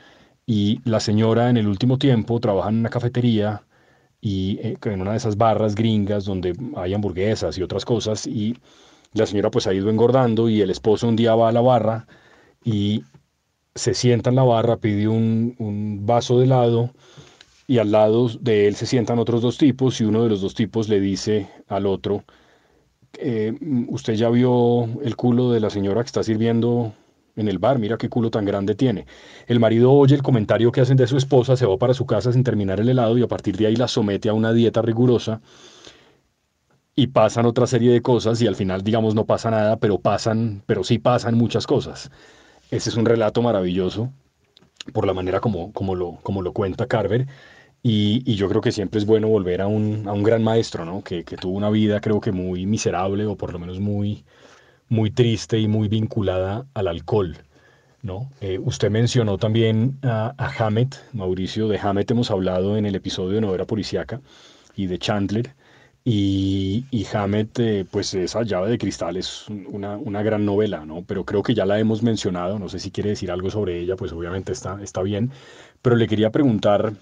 y 0.46 0.80
la 0.84 0.98
señora 0.98 1.50
en 1.50 1.56
el 1.56 1.68
último 1.68 1.98
tiempo 1.98 2.40
trabaja 2.40 2.68
en 2.68 2.78
una 2.78 2.88
cafetería 2.88 3.62
y 4.20 4.58
eh, 4.62 4.76
en 4.84 5.00
una 5.02 5.12
de 5.12 5.18
esas 5.18 5.36
barras 5.36 5.74
gringas 5.74 6.24
donde 6.24 6.54
hay 6.76 6.94
hamburguesas 6.94 7.56
y 7.58 7.62
otras 7.62 7.84
cosas, 7.84 8.26
y 8.26 8.56
la 9.12 9.26
señora 9.26 9.50
pues 9.50 9.66
ha 9.66 9.74
ido 9.74 9.90
engordando 9.90 10.48
y 10.48 10.60
el 10.60 10.70
esposo 10.70 11.08
un 11.08 11.16
día 11.16 11.34
va 11.34 11.48
a 11.48 11.52
la 11.52 11.60
barra 11.60 12.06
y 12.64 13.04
se 13.74 13.94
sienta 13.94 14.30
en 14.30 14.36
la 14.36 14.42
barra, 14.42 14.76
pide 14.78 15.08
un, 15.08 16.00
vaso 16.02 16.38
de 16.38 16.46
helado 16.46 16.90
y 17.66 17.78
al 17.78 17.92
lado 17.92 18.28
de 18.40 18.66
él 18.66 18.74
se 18.76 18.86
sientan 18.86 19.18
otros 19.18 19.42
dos 19.42 19.58
tipos 19.58 20.00
y 20.00 20.04
uno 20.04 20.22
de 20.24 20.30
los 20.30 20.40
dos 20.40 20.54
tipos 20.54 20.88
le 20.88 21.00
dice 21.00 21.48
al 21.68 21.86
otro, 21.86 22.24
eh, 23.18 23.54
usted 23.88 24.14
ya 24.14 24.30
vio 24.30 24.84
el 25.02 25.16
culo 25.16 25.52
de 25.52 25.60
la 25.60 25.70
señora 25.70 26.02
que 26.02 26.06
está 26.06 26.22
sirviendo 26.22 26.92
en 27.38 27.48
el 27.48 27.58
bar, 27.58 27.78
mira 27.78 27.96
qué 27.96 28.08
culo 28.08 28.30
tan 28.30 28.44
grande 28.44 28.74
tiene. 28.74 29.06
El 29.46 29.60
marido 29.60 29.92
oye 29.92 30.14
el 30.14 30.22
comentario 30.22 30.72
que 30.72 30.80
hacen 30.80 30.96
de 30.96 31.06
su 31.06 31.16
esposa, 31.16 31.56
se 31.56 31.66
va 31.66 31.78
para 31.78 31.94
su 31.94 32.04
casa 32.04 32.32
sin 32.32 32.44
terminar 32.44 32.80
el 32.80 32.88
helado 32.88 33.16
y 33.16 33.22
a 33.22 33.28
partir 33.28 33.56
de 33.56 33.66
ahí 33.66 33.76
la 33.76 33.88
somete 33.88 34.28
a 34.28 34.34
una 34.34 34.52
dieta 34.52 34.82
rigurosa 34.82 35.40
y 36.96 37.06
pasan 37.06 37.46
otra 37.46 37.66
serie 37.68 37.92
de 37.92 38.02
cosas 38.02 38.42
y 38.42 38.48
al 38.48 38.56
final, 38.56 38.82
digamos, 38.82 39.14
no 39.14 39.24
pasa 39.24 39.50
nada, 39.50 39.76
pero 39.78 40.00
pasan, 40.00 40.62
pero 40.66 40.82
sí 40.82 40.98
pasan 40.98 41.36
muchas 41.36 41.66
cosas. 41.66 42.10
Ese 42.72 42.90
es 42.90 42.96
un 42.96 43.06
relato 43.06 43.40
maravilloso 43.40 44.12
por 44.92 45.06
la 45.06 45.14
manera 45.14 45.40
como, 45.40 45.72
como, 45.72 45.94
lo, 45.94 46.18
como 46.22 46.42
lo 46.42 46.52
cuenta 46.52 46.86
Carver. 46.86 47.28
Y, 47.82 48.34
yo 48.34 48.48
creo 48.48 48.60
que 48.60 48.72
siempre 48.72 48.98
es 48.98 49.06
bueno 49.06 49.28
volver 49.28 49.60
a 49.62 49.68
un, 49.68 50.08
a 50.08 50.12
un 50.12 50.24
gran 50.24 50.42
maestro, 50.42 50.84
¿no? 50.84 51.02
Que, 51.04 51.24
que, 51.24 51.36
tuvo 51.36 51.56
una 51.56 51.70
vida 51.70 52.00
creo 52.00 52.20
que 52.20 52.32
muy 52.32 52.66
miserable 52.66 53.26
o 53.26 53.36
por 53.36 53.52
lo 53.52 53.60
menos 53.60 53.78
muy, 53.78 54.24
muy 54.88 55.10
triste 55.10 55.58
y 55.58 55.68
muy 55.68 55.88
vinculada 55.88 56.66
al 56.74 56.88
alcohol. 56.88 57.36
¿no? 58.02 58.30
Eh, 58.40 58.58
usted 58.58 58.90
mencionó 58.90 59.38
también 59.38 59.98
a, 60.02 60.34
a, 60.38 60.66
Hammett, 60.66 60.96
Mauricio, 61.12 61.68
de 61.68 61.78
Hammett 61.78 62.10
hemos 62.10 62.30
hablado 62.30 62.76
en 62.76 62.86
el 62.86 62.94
episodio 62.94 63.36
de 63.36 63.40
Novela 63.40 63.64
Policiaca 63.66 64.20
y 64.76 64.86
de 64.86 64.98
Chandler. 64.98 65.54
Y, 66.04 66.86
y 66.90 67.06
Hammett, 67.12 67.58
eh, 67.58 67.84
pues 67.90 68.14
esa 68.14 68.42
llave 68.42 68.70
de 68.70 68.78
cristal 68.78 69.18
es 69.18 69.46
una, 69.48 69.98
una, 69.98 70.22
gran 70.22 70.46
novela, 70.46 70.86
¿no? 70.86 71.04
Pero 71.04 71.24
creo 71.24 71.42
que 71.42 71.54
ya 71.54 71.66
la 71.66 71.78
hemos 71.78 72.02
mencionado, 72.02 72.58
no 72.58 72.70
sé 72.70 72.78
si 72.78 72.90
quiere 72.90 73.10
decir 73.10 73.30
algo 73.30 73.50
sobre 73.50 73.78
ella, 73.78 73.94
pues 73.94 74.12
obviamente 74.12 74.52
está, 74.52 74.82
está 74.82 75.02
bien. 75.02 75.30
Pero 75.82 75.96
le 75.96 76.06
quería 76.06 76.30
preguntar 76.30 76.94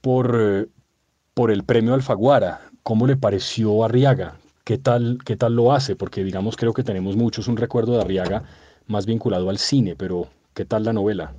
por, 0.00 0.36
eh, 0.40 0.66
por 1.34 1.52
el 1.52 1.62
premio 1.62 1.94
Alfaguara, 1.94 2.62
¿cómo 2.82 3.06
le 3.06 3.16
pareció 3.16 3.84
Arriaga? 3.84 4.34
¿Qué 4.68 4.76
tal, 4.76 5.20
¿Qué 5.24 5.34
tal 5.34 5.56
lo 5.56 5.72
hace? 5.72 5.96
Porque 5.96 6.22
digamos, 6.22 6.58
creo 6.58 6.74
que 6.74 6.84
tenemos 6.84 7.16
muchos 7.16 7.48
un 7.48 7.56
recuerdo 7.56 7.94
de 7.94 8.02
Arriaga 8.02 8.42
más 8.86 9.06
vinculado 9.06 9.48
al 9.48 9.56
cine, 9.56 9.96
pero 9.96 10.28
¿qué 10.52 10.66
tal 10.66 10.84
la 10.84 10.92
novela? 10.92 11.32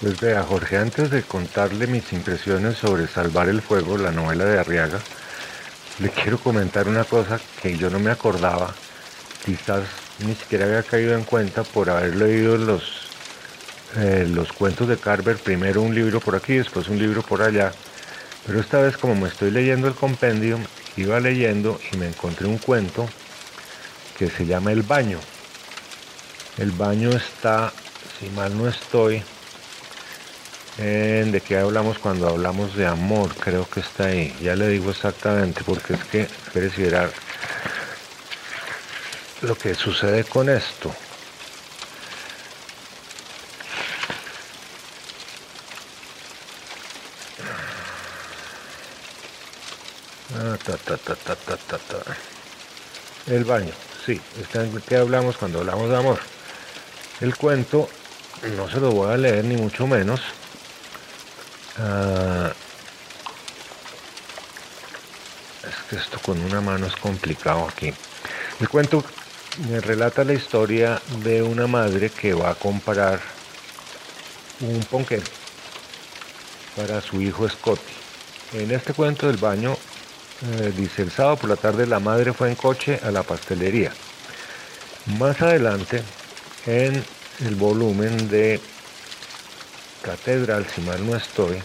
Pues 0.00 0.18
vea, 0.18 0.42
Jorge, 0.42 0.78
antes 0.78 1.10
de 1.10 1.22
contarle 1.22 1.86
mis 1.86 2.14
impresiones 2.14 2.78
sobre 2.78 3.06
Salvar 3.06 3.50
el 3.50 3.60
Fuego, 3.60 3.98
la 3.98 4.10
novela 4.10 4.46
de 4.46 4.58
Arriaga, 4.58 4.98
le 5.98 6.08
quiero 6.08 6.38
comentar 6.38 6.88
una 6.88 7.04
cosa 7.04 7.38
que 7.60 7.76
yo 7.76 7.90
no 7.90 7.98
me 7.98 8.10
acordaba, 8.10 8.74
quizás 9.44 9.84
ni 10.26 10.34
siquiera 10.34 10.64
había 10.64 10.82
caído 10.82 11.14
en 11.14 11.24
cuenta 11.24 11.62
por 11.62 11.90
haber 11.90 12.16
leído 12.16 12.56
los, 12.56 13.10
eh, 13.98 14.26
los 14.34 14.50
cuentos 14.50 14.88
de 14.88 14.96
Carver, 14.96 15.36
primero 15.36 15.82
un 15.82 15.94
libro 15.94 16.20
por 16.20 16.36
aquí, 16.36 16.54
después 16.54 16.88
un 16.88 16.98
libro 16.98 17.20
por 17.20 17.42
allá, 17.42 17.70
pero 18.46 18.60
esta 18.60 18.80
vez 18.80 18.96
como 18.96 19.14
me 19.14 19.28
estoy 19.28 19.50
leyendo 19.50 19.88
el 19.88 19.94
compendium, 19.94 20.62
iba 20.96 21.20
leyendo 21.20 21.80
y 21.92 21.96
me 21.96 22.08
encontré 22.08 22.46
un 22.46 22.58
cuento 22.58 23.08
que 24.18 24.30
se 24.30 24.46
llama 24.46 24.72
El 24.72 24.82
Baño. 24.82 25.20
El 26.58 26.70
baño 26.70 27.10
está, 27.10 27.72
si 28.18 28.30
mal 28.30 28.56
no 28.56 28.68
estoy, 28.68 29.22
¿De 30.76 31.42
qué 31.46 31.56
hablamos 31.56 31.98
cuando 31.98 32.28
hablamos 32.28 32.76
de 32.76 32.86
amor? 32.86 33.34
Creo 33.36 33.66
que 33.68 33.80
está 33.80 34.06
ahí. 34.06 34.36
Ya 34.42 34.54
le 34.54 34.68
digo 34.68 34.90
exactamente 34.90 35.62
porque 35.64 35.94
es 35.94 36.04
que 36.04 36.20
espere 36.22 36.70
lo 39.40 39.56
que 39.56 39.74
sucede 39.74 40.24
con 40.24 40.50
esto. 40.50 40.94
El 53.26 53.44
baño, 53.44 53.72
sí, 54.04 54.20
está 54.40 54.64
en 54.64 54.80
qué 54.80 54.96
hablamos 54.96 55.36
cuando 55.36 55.60
hablamos 55.60 55.90
de 55.90 55.96
amor. 55.96 56.18
El 57.20 57.36
cuento 57.36 57.88
no 58.56 58.68
se 58.68 58.78
lo 58.80 58.90
voy 58.90 59.12
a 59.12 59.16
leer 59.16 59.44
ni 59.44 59.56
mucho 59.56 59.86
menos 59.86 60.20
Ah, 61.78 62.52
es 65.62 65.90
que 65.90 65.96
esto 65.96 66.18
con 66.20 66.40
una 66.40 66.60
mano 66.60 66.86
es 66.86 66.96
complicado 66.96 67.68
aquí. 67.68 67.92
El 68.60 68.68
cuento 68.68 69.04
me 69.68 69.80
relata 69.80 70.24
la 70.24 70.32
historia 70.32 71.00
de 71.22 71.42
una 71.42 71.66
madre 71.66 72.08
que 72.08 72.32
va 72.32 72.50
a 72.50 72.54
comprar 72.54 73.20
un 74.60 74.80
ponqué 74.84 75.20
para 76.76 77.02
su 77.02 77.20
hijo 77.20 77.46
Scotty. 77.46 77.92
En 78.54 78.70
este 78.70 78.94
cuento 78.94 79.26
del 79.26 79.36
baño 79.36 79.76
eh, 80.42 80.72
dice 80.76 81.02
el 81.02 81.10
sábado 81.10 81.36
por 81.36 81.50
la 81.50 81.56
tarde 81.56 81.86
la 81.86 81.98
madre 81.98 82.32
fue 82.32 82.48
en 82.48 82.56
coche 82.56 83.00
a 83.02 83.10
la 83.10 83.22
pastelería. 83.22 83.92
Más 85.18 85.40
adelante 85.40 86.02
en 86.66 87.02
el 87.40 87.54
volumen 87.54 88.28
de 88.28 88.60
catedral, 90.02 90.66
si 90.74 90.80
mal 90.82 91.04
no 91.06 91.16
estoy. 91.16 91.62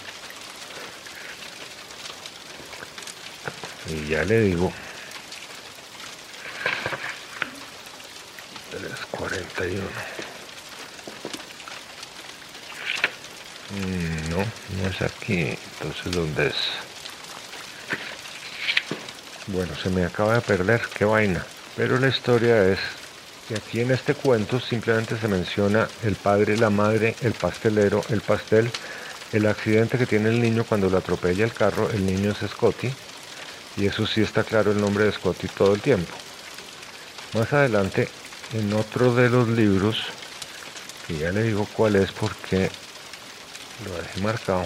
Y 3.88 4.08
ya 4.08 4.24
le 4.24 4.42
digo. 4.42 4.72
341. 8.72 9.82
Mm, 13.70 14.30
no, 14.30 14.38
no 14.38 14.90
es 14.90 15.02
aquí. 15.02 15.58
Entonces, 15.80 16.12
¿dónde 16.12 16.48
es? 16.48 16.91
Bueno, 19.48 19.74
se 19.76 19.90
me 19.90 20.06
acaba 20.06 20.36
de 20.36 20.42
perder. 20.42 20.82
Qué 20.94 21.06
vaina. 21.06 21.46
Pero 21.76 22.00
la 22.00 22.08
historia 22.08 22.68
es 22.68 22.80
y 23.52 23.54
aquí 23.54 23.82
en 23.82 23.92
este 23.92 24.14
cuento 24.14 24.62
simplemente 24.62 25.18
se 25.18 25.28
menciona 25.28 25.86
el 26.04 26.16
padre, 26.16 26.56
la 26.56 26.70
madre, 26.70 27.16
el 27.22 27.34
pastelero, 27.34 28.02
el 28.10 28.22
pastel, 28.22 28.72
el 29.34 29.46
accidente 29.46 29.98
que 29.98 30.06
tiene 30.06 30.30
el 30.30 30.42
niño 30.42 30.64
cuando 30.64 30.90
lo 30.90 30.98
atropella 30.98 31.44
el 31.44 31.52
carro, 31.52 31.90
el 31.90 32.06
niño 32.06 32.32
es 32.32 32.50
Scotty, 32.50 32.90
y 33.76 33.88
eso 33.88 34.08
sí 34.08 34.22
está 34.22 34.46
claro 34.46 34.72
el 34.72 34.80
nombre 34.80 35.04
de 35.04 35.12
Scotty 35.12 35.50
todo 35.50 35.74
el 35.74 35.82
tiempo. 35.82 36.14
Más 37.34 37.52
adelante, 37.52 38.08
en 38.54 38.72
otro 38.74 39.14
de 39.14 39.30
los 39.30 39.50
libros, 39.50 39.98
que 41.06 41.18
ya 41.18 41.32
le 41.32 41.44
digo 41.44 41.68
cuál 41.74 41.98
es 41.98 42.12
porque 42.14 42.70
lo 43.86 44.02
dejé 44.02 44.22
marcado. 44.22 44.64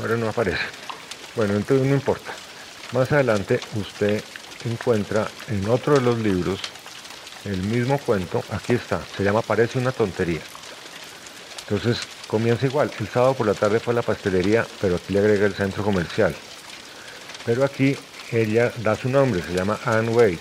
Ahora 0.00 0.16
no 0.16 0.28
aparece. 0.28 0.64
Bueno, 1.36 1.54
entonces 1.54 1.86
no 1.86 1.94
importa. 1.94 2.32
Más 2.92 3.10
adelante 3.12 3.60
usted 3.74 4.22
encuentra 4.64 5.26
en 5.48 5.68
otro 5.68 5.94
de 5.94 6.02
los 6.02 6.18
libros 6.18 6.60
el 7.44 7.56
mismo 7.62 7.98
cuento, 7.98 8.42
aquí 8.50 8.74
está, 8.74 9.00
se 9.16 9.24
llama 9.24 9.42
Parece 9.42 9.78
una 9.78 9.92
tontería. 9.92 10.40
Entonces 11.62 11.98
comienza 12.26 12.66
igual, 12.66 12.90
el 13.00 13.08
sábado 13.08 13.34
por 13.34 13.46
la 13.46 13.54
tarde 13.54 13.80
fue 13.80 13.92
a 13.92 13.96
la 13.96 14.02
pastelería, 14.02 14.66
pero 14.80 14.96
aquí 14.96 15.12
le 15.12 15.20
agrega 15.20 15.46
el 15.46 15.54
centro 15.54 15.82
comercial. 15.82 16.34
Pero 17.44 17.64
aquí 17.64 17.96
ella 18.30 18.72
da 18.78 18.96
su 18.96 19.08
nombre, 19.08 19.42
se 19.42 19.54
llama 19.54 19.78
Anne 19.84 20.10
Weiss, 20.10 20.40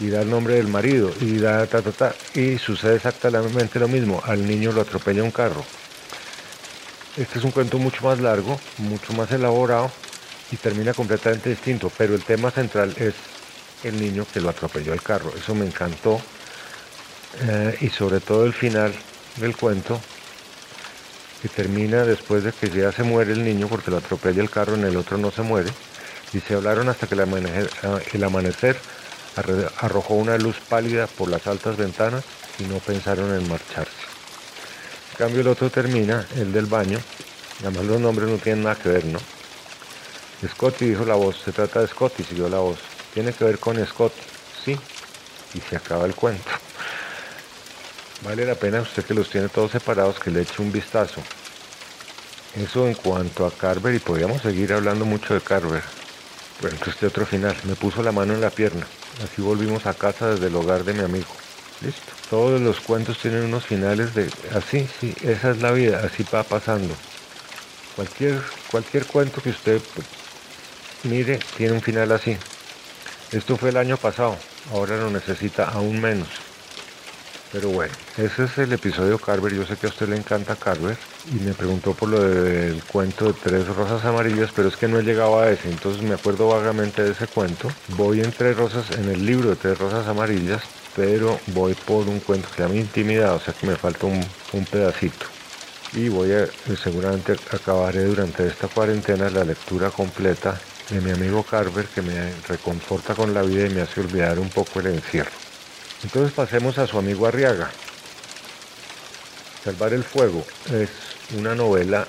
y 0.00 0.08
da 0.08 0.22
el 0.22 0.30
nombre 0.30 0.54
del 0.54 0.68
marido, 0.68 1.12
y 1.20 1.38
da 1.38 1.66
ta 1.66 1.82
ta 1.82 1.92
ta, 1.92 2.14
y 2.34 2.58
sucede 2.58 2.96
exactamente 2.96 3.78
lo 3.78 3.88
mismo, 3.88 4.22
al 4.24 4.46
niño 4.46 4.72
lo 4.72 4.82
atropella 4.82 5.22
un 5.22 5.30
carro. 5.30 5.64
Este 7.16 7.38
es 7.38 7.44
un 7.44 7.50
cuento 7.50 7.78
mucho 7.78 8.04
más 8.04 8.20
largo, 8.20 8.60
mucho 8.78 9.14
más 9.14 9.32
elaborado, 9.32 9.90
y 10.50 10.56
termina 10.56 10.92
completamente 10.92 11.48
distinto, 11.48 11.90
pero 11.96 12.14
el 12.14 12.22
tema 12.22 12.50
central 12.50 12.94
es 12.98 13.14
el 13.84 13.98
niño 13.98 14.26
que 14.32 14.40
lo 14.40 14.50
atropelló 14.50 14.92
el 14.92 15.02
carro. 15.02 15.32
Eso 15.36 15.54
me 15.54 15.66
encantó. 15.66 16.20
Eh, 17.40 17.78
y 17.80 17.88
sobre 17.88 18.20
todo 18.20 18.44
el 18.44 18.52
final 18.52 18.94
del 19.36 19.56
cuento, 19.56 19.98
que 21.40 21.48
termina 21.48 22.04
después 22.04 22.44
de 22.44 22.52
que 22.52 22.68
ya 22.68 22.92
se 22.92 23.02
muere 23.02 23.32
el 23.32 23.44
niño 23.44 23.66
porque 23.68 23.90
lo 23.90 23.96
atropella 23.96 24.42
el 24.42 24.50
carro, 24.50 24.74
en 24.74 24.84
el 24.84 24.96
otro 24.96 25.16
no 25.16 25.30
se 25.30 25.42
muere. 25.42 25.70
Y 26.34 26.40
se 26.40 26.54
hablaron 26.54 26.88
hasta 26.90 27.06
que 27.06 27.14
el 27.14 27.22
amanecer, 27.22 27.70
ah, 27.82 27.98
el 28.12 28.24
amanecer 28.24 28.76
arrojó 29.80 30.14
una 30.14 30.36
luz 30.38 30.56
pálida 30.68 31.06
por 31.06 31.30
las 31.30 31.46
altas 31.46 31.76
ventanas 31.76 32.24
y 32.58 32.64
no 32.64 32.78
pensaron 32.78 33.34
en 33.34 33.48
marcharse. 33.48 34.15
En 35.16 35.24
cambio 35.24 35.40
el 35.40 35.48
otro 35.48 35.70
termina, 35.70 36.26
el 36.36 36.52
del 36.52 36.66
baño, 36.66 36.98
además 37.62 37.86
los 37.86 37.98
nombres 37.98 38.28
no 38.28 38.36
tienen 38.36 38.64
nada 38.64 38.76
que 38.76 38.90
ver, 38.90 39.06
¿no? 39.06 39.18
Scotty 40.46 40.90
dijo 40.90 41.06
la 41.06 41.14
voz, 41.14 41.40
se 41.42 41.52
trata 41.52 41.80
de 41.80 41.86
Scotty, 41.86 42.22
siguió 42.22 42.50
la 42.50 42.58
voz. 42.58 42.78
Tiene 43.14 43.32
que 43.32 43.44
ver 43.44 43.58
con 43.58 43.82
Scotty, 43.86 44.20
sí, 44.62 44.78
y 45.54 45.60
se 45.60 45.76
acaba 45.76 46.04
el 46.04 46.14
cuento. 46.14 46.50
Vale 48.26 48.44
la 48.44 48.56
pena 48.56 48.82
usted 48.82 49.06
que 49.06 49.14
los 49.14 49.30
tiene 49.30 49.48
todos 49.48 49.70
separados 49.70 50.20
que 50.20 50.30
le 50.30 50.42
eche 50.42 50.60
un 50.60 50.70
vistazo. 50.70 51.22
Eso 52.54 52.86
en 52.86 52.92
cuanto 52.92 53.46
a 53.46 53.50
Carver 53.50 53.94
y 53.94 53.98
podríamos 53.98 54.42
seguir 54.42 54.74
hablando 54.74 55.06
mucho 55.06 55.32
de 55.32 55.40
Carver. 55.40 55.82
Bueno, 56.60 56.76
este 56.86 57.06
otro 57.06 57.24
final, 57.24 57.56
me 57.64 57.74
puso 57.74 58.02
la 58.02 58.12
mano 58.12 58.34
en 58.34 58.42
la 58.42 58.50
pierna. 58.50 58.86
Así 59.24 59.40
volvimos 59.40 59.86
a 59.86 59.94
casa 59.94 60.28
desde 60.28 60.48
el 60.48 60.56
hogar 60.56 60.84
de 60.84 60.92
mi 60.92 61.00
amigo. 61.00 61.45
Listo. 61.82 62.12
Todos 62.30 62.60
los 62.60 62.80
cuentos 62.80 63.18
tienen 63.18 63.44
unos 63.44 63.66
finales 63.66 64.14
de 64.14 64.30
así, 64.54 64.88
sí, 65.00 65.14
esa 65.22 65.50
es 65.50 65.62
la 65.62 65.72
vida, 65.72 66.02
así 66.04 66.24
va 66.32 66.42
pasando. 66.42 66.94
Cualquier, 67.94 68.40
cualquier 68.70 69.06
cuento 69.06 69.40
que 69.42 69.50
usted 69.50 69.80
mire 71.04 71.38
tiene 71.56 71.74
un 71.74 71.82
final 71.82 72.12
así. 72.12 72.36
Esto 73.32 73.56
fue 73.56 73.70
el 73.70 73.76
año 73.76 73.96
pasado, 73.96 74.36
ahora 74.72 74.96
lo 74.96 75.10
necesita 75.10 75.64
aún 75.64 76.00
menos. 76.00 76.28
Pero 77.52 77.68
bueno, 77.70 77.94
ese 78.16 78.44
es 78.44 78.58
el 78.58 78.72
episodio 78.72 79.18
Carver. 79.18 79.54
Yo 79.54 79.64
sé 79.64 79.76
que 79.76 79.86
a 79.86 79.90
usted 79.90 80.08
le 80.08 80.16
encanta 80.16 80.56
Carver 80.56 80.96
y 81.30 81.36
me 81.42 81.54
preguntó 81.54 81.94
por 81.94 82.08
lo 82.08 82.20
del 82.20 82.82
cuento 82.84 83.26
de 83.26 83.32
tres 83.34 83.66
rosas 83.68 84.04
amarillas, 84.04 84.50
pero 84.54 84.68
es 84.68 84.76
que 84.76 84.88
no 84.88 84.98
he 84.98 85.02
llegado 85.02 85.40
a 85.40 85.50
ese, 85.50 85.70
entonces 85.70 86.02
me 86.02 86.14
acuerdo 86.14 86.48
vagamente 86.48 87.02
de 87.02 87.12
ese 87.12 87.26
cuento. 87.26 87.68
Voy 87.96 88.20
en 88.20 88.32
tres 88.32 88.56
rosas, 88.56 88.90
en 88.90 89.08
el 89.08 89.24
libro 89.24 89.50
de 89.50 89.56
tres 89.56 89.78
rosas 89.78 90.06
amarillas, 90.06 90.62
pero 90.96 91.38
voy 91.48 91.74
por 91.74 92.08
un 92.08 92.20
cuento 92.20 92.48
que 92.48 92.56
se 92.56 92.62
llama 92.62 92.74
Intimidad, 92.76 93.34
o 93.34 93.40
sea 93.40 93.52
que 93.52 93.66
me 93.66 93.76
falta 93.76 94.06
un, 94.06 94.24
un 94.54 94.64
pedacito. 94.64 95.26
Y 95.92 96.08
voy 96.08 96.32
a, 96.32 96.48
seguramente 96.82 97.36
acabaré 97.52 98.04
durante 98.04 98.46
esta 98.46 98.66
cuarentena 98.66 99.30
la 99.30 99.44
lectura 99.44 99.90
completa 99.90 100.58
de 100.90 101.00
mi 101.00 101.10
amigo 101.10 101.42
Carver 101.42 101.86
que 101.86 102.02
me 102.02 102.32
reconforta 102.48 103.14
con 103.14 103.34
la 103.34 103.42
vida 103.42 103.66
y 103.66 103.70
me 103.70 103.82
hace 103.82 104.00
olvidar 104.00 104.38
un 104.38 104.48
poco 104.48 104.80
el 104.80 104.86
encierro. 104.86 105.30
Entonces 106.02 106.32
pasemos 106.32 106.78
a 106.78 106.86
su 106.86 106.98
amigo 106.98 107.26
Arriaga. 107.26 107.70
Salvar 109.64 109.92
el 109.92 110.04
fuego 110.04 110.44
es 110.72 110.88
una 111.36 111.54
novela 111.54 112.06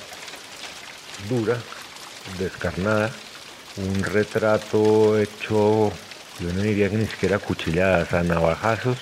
dura, 1.29 1.57
descarnada, 2.37 3.09
un 3.77 4.03
retrato 4.03 5.17
hecho, 5.17 5.91
yo 6.39 6.53
no 6.53 6.61
diría 6.61 6.89
que 6.89 6.97
ni 6.97 7.07
siquiera 7.07 7.39
cuchilladas, 7.39 8.13
a 8.13 8.21
navajazos 8.23 8.97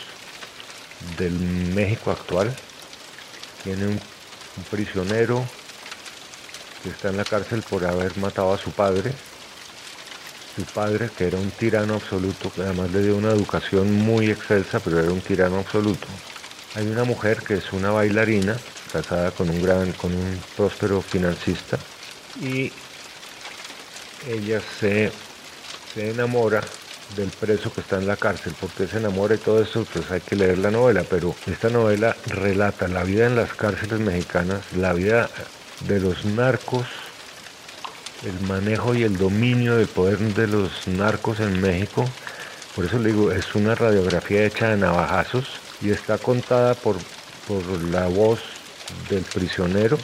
del 1.17 1.33
México 1.73 2.11
actual. 2.11 2.53
Tiene 3.63 3.87
un, 3.87 4.01
prisionero 4.71 5.45
que 6.81 6.89
está 6.89 7.09
en 7.09 7.17
la 7.17 7.25
cárcel 7.25 7.61
por 7.61 7.83
haber 7.83 8.17
matado 8.17 8.53
a 8.53 8.57
su 8.57 8.71
padre, 8.71 9.11
su 10.55 10.63
padre, 10.63 11.09
que 11.17 11.27
era 11.27 11.37
un 11.37 11.51
tirano 11.51 11.95
absoluto, 11.95 12.49
que 12.53 12.61
además 12.61 12.91
le 12.91 13.01
dio 13.01 13.17
una 13.17 13.31
educación 13.31 13.91
muy 13.91 14.31
excelsa, 14.31 14.79
pero 14.79 14.99
era 14.99 15.11
un 15.11 15.19
tirano 15.19 15.59
absoluto. 15.59 16.07
Hay 16.75 16.87
una 16.87 17.03
mujer 17.03 17.39
que 17.39 17.55
es 17.55 17.73
una 17.73 17.91
bailarina, 17.91 18.55
casada 18.93 19.31
con 19.31 19.49
un 19.49 19.61
gran, 19.61 19.91
con 19.93 20.13
un 20.13 20.41
próspero 20.55 21.01
financista, 21.01 21.77
y 22.39 22.71
ella 24.29 24.61
se, 24.79 25.11
se 25.93 26.11
enamora 26.11 26.61
del 27.15 27.29
preso 27.29 27.71
que 27.71 27.81
está 27.81 27.97
en 27.97 28.07
la 28.07 28.17
cárcel, 28.17 28.53
porque 28.59 28.87
se 28.87 28.97
enamora 28.97 29.35
y 29.35 29.37
todo 29.37 29.61
eso, 29.61 29.85
pues 29.93 30.09
hay 30.11 30.21
que 30.21 30.35
leer 30.35 30.57
la 30.57 30.71
novela, 30.71 31.03
pero 31.09 31.35
esta 31.45 31.69
novela 31.69 32.15
relata 32.27 32.87
la 32.87 33.03
vida 33.03 33.27
en 33.27 33.35
las 33.35 33.53
cárceles 33.53 33.99
mexicanas, 33.99 34.61
la 34.75 34.93
vida 34.93 35.29
de 35.87 35.99
los 35.99 36.25
narcos 36.25 36.85
el 38.25 38.47
manejo 38.47 38.95
y 38.95 39.03
el 39.03 39.17
dominio 39.17 39.75
del 39.75 39.87
poder 39.87 40.17
de 40.17 40.47
los 40.47 40.87
narcos 40.87 41.39
en 41.39 41.61
México. 41.61 42.05
Por 42.75 42.85
eso 42.85 42.97
le 42.99 43.11
digo, 43.11 43.31
es 43.31 43.53
una 43.55 43.75
radiografía 43.75 44.45
hecha 44.45 44.69
de 44.69 44.77
navajazos 44.77 45.45
y 45.81 45.91
está 45.91 46.17
contada 46.17 46.73
por, 46.73 46.97
por 47.47 47.63
la 47.83 48.07
voz 48.07 48.39
del 49.09 49.23
prisionero, 49.23 49.97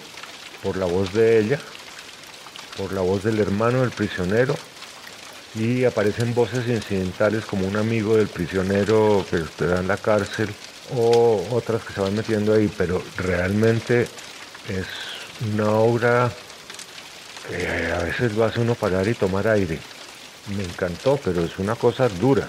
por 0.62 0.78
la 0.78 0.86
voz 0.86 1.14
de 1.14 1.40
ella, 1.40 1.60
por 2.78 2.94
la 2.94 3.02
voz 3.02 3.24
del 3.24 3.40
hermano 3.40 3.82
del 3.82 3.92
prisionero 3.92 4.56
y 5.56 5.84
aparecen 5.86 6.34
voces 6.34 6.68
incidentales 6.68 7.46
como 7.46 7.68
un 7.68 7.76
amigo 7.76 8.16
del 8.16 8.28
prisionero 8.28 9.26
que 9.30 9.38
está 9.38 9.80
en 9.80 9.88
la 9.88 9.98
cárcel 9.98 10.50
o 10.96 11.46
otras 11.52 11.84
que 11.84 11.94
se 11.94 12.02
van 12.02 12.16
metiendo 12.16 12.54
ahí, 12.54 12.70
pero 12.78 13.02
realmente 13.18 14.08
es 14.70 14.88
una 15.54 15.70
obra 15.72 16.32
a 18.00 18.04
veces 18.04 18.36
lo 18.36 18.46
hace 18.46 18.60
uno 18.60 18.76
parar 18.76 19.08
y 19.08 19.14
tomar 19.14 19.48
aire. 19.48 19.78
Me 20.56 20.64
encantó, 20.64 21.20
pero 21.24 21.44
es 21.44 21.58
una 21.60 21.76
cosa 21.76 22.08
dura. 22.08 22.48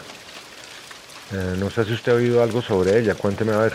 Eh, 1.33 1.57
no 1.59 1.71
sé 1.71 1.85
si 1.85 1.93
usted 1.93 2.13
ha 2.13 2.17
oído 2.17 2.43
algo 2.43 2.63
sobre 2.63 2.99
ella, 2.99 3.15
cuénteme 3.15 3.53
a 3.53 3.59
ver. 3.59 3.75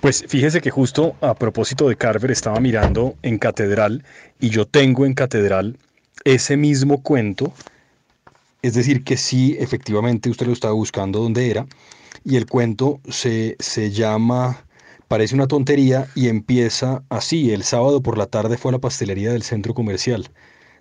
Pues 0.00 0.24
fíjese 0.26 0.60
que 0.60 0.70
justo 0.70 1.14
a 1.20 1.34
propósito 1.34 1.88
de 1.88 1.96
Carver 1.96 2.30
estaba 2.32 2.58
mirando 2.58 3.16
en 3.22 3.38
Catedral 3.38 4.04
y 4.40 4.50
yo 4.50 4.66
tengo 4.66 5.06
en 5.06 5.14
Catedral 5.14 5.76
ese 6.24 6.56
mismo 6.56 7.02
cuento, 7.02 7.52
es 8.62 8.74
decir, 8.74 9.04
que 9.04 9.16
sí, 9.16 9.56
efectivamente 9.58 10.30
usted 10.30 10.46
lo 10.46 10.52
estaba 10.52 10.74
buscando 10.74 11.20
donde 11.20 11.50
era, 11.50 11.66
y 12.24 12.36
el 12.36 12.46
cuento 12.46 13.00
se, 13.08 13.56
se 13.58 13.90
llama 13.90 14.64
Parece 15.12 15.34
una 15.34 15.46
tontería 15.46 16.08
y 16.14 16.28
empieza 16.28 17.02
así. 17.10 17.52
El 17.52 17.64
sábado 17.64 18.02
por 18.02 18.16
la 18.16 18.24
tarde 18.24 18.56
fue 18.56 18.70
a 18.70 18.72
la 18.72 18.78
pastelería 18.78 19.30
del 19.32 19.42
centro 19.42 19.74
comercial. 19.74 20.30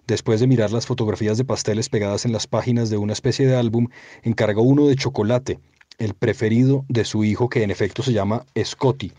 Después 0.08 0.40
de 0.40 0.48
mirar 0.48 0.72
las 0.72 0.86
fotografías 0.86 1.38
de 1.38 1.44
pasteles 1.44 1.90
pegadas 1.90 2.24
en 2.24 2.32
las 2.32 2.48
páginas 2.48 2.90
de 2.90 2.96
una 2.96 3.12
especie 3.12 3.46
de 3.46 3.58
álbum, 3.58 3.88
encargó 4.24 4.62
uno 4.62 4.88
de 4.88 4.96
chocolate, 4.96 5.60
el 5.98 6.14
preferido 6.14 6.86
de 6.88 7.04
su 7.04 7.26
hijo 7.26 7.50
que 7.50 7.64
en 7.64 7.72
efecto 7.72 8.04
se 8.04 8.14
llama 8.14 8.46
Scotty. 8.58 9.12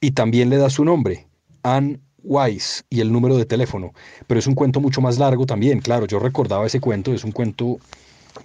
Y 0.00 0.12
también 0.12 0.48
le 0.48 0.58
da 0.58 0.70
su 0.70 0.84
nombre, 0.84 1.26
Anne 1.64 1.98
Weiss, 2.24 2.84
y 2.90 3.00
el 3.00 3.12
número 3.12 3.36
de 3.36 3.44
teléfono. 3.44 3.92
Pero 4.26 4.38
es 4.38 4.46
un 4.46 4.54
cuento 4.54 4.80
mucho 4.80 5.00
más 5.00 5.18
largo 5.18 5.46
también, 5.46 5.80
claro, 5.80 6.06
yo 6.06 6.18
recordaba 6.18 6.66
ese 6.66 6.80
cuento, 6.80 7.12
es 7.12 7.24
un 7.24 7.32
cuento 7.32 7.78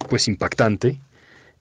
pues 0.08 0.28
impactante, 0.28 1.00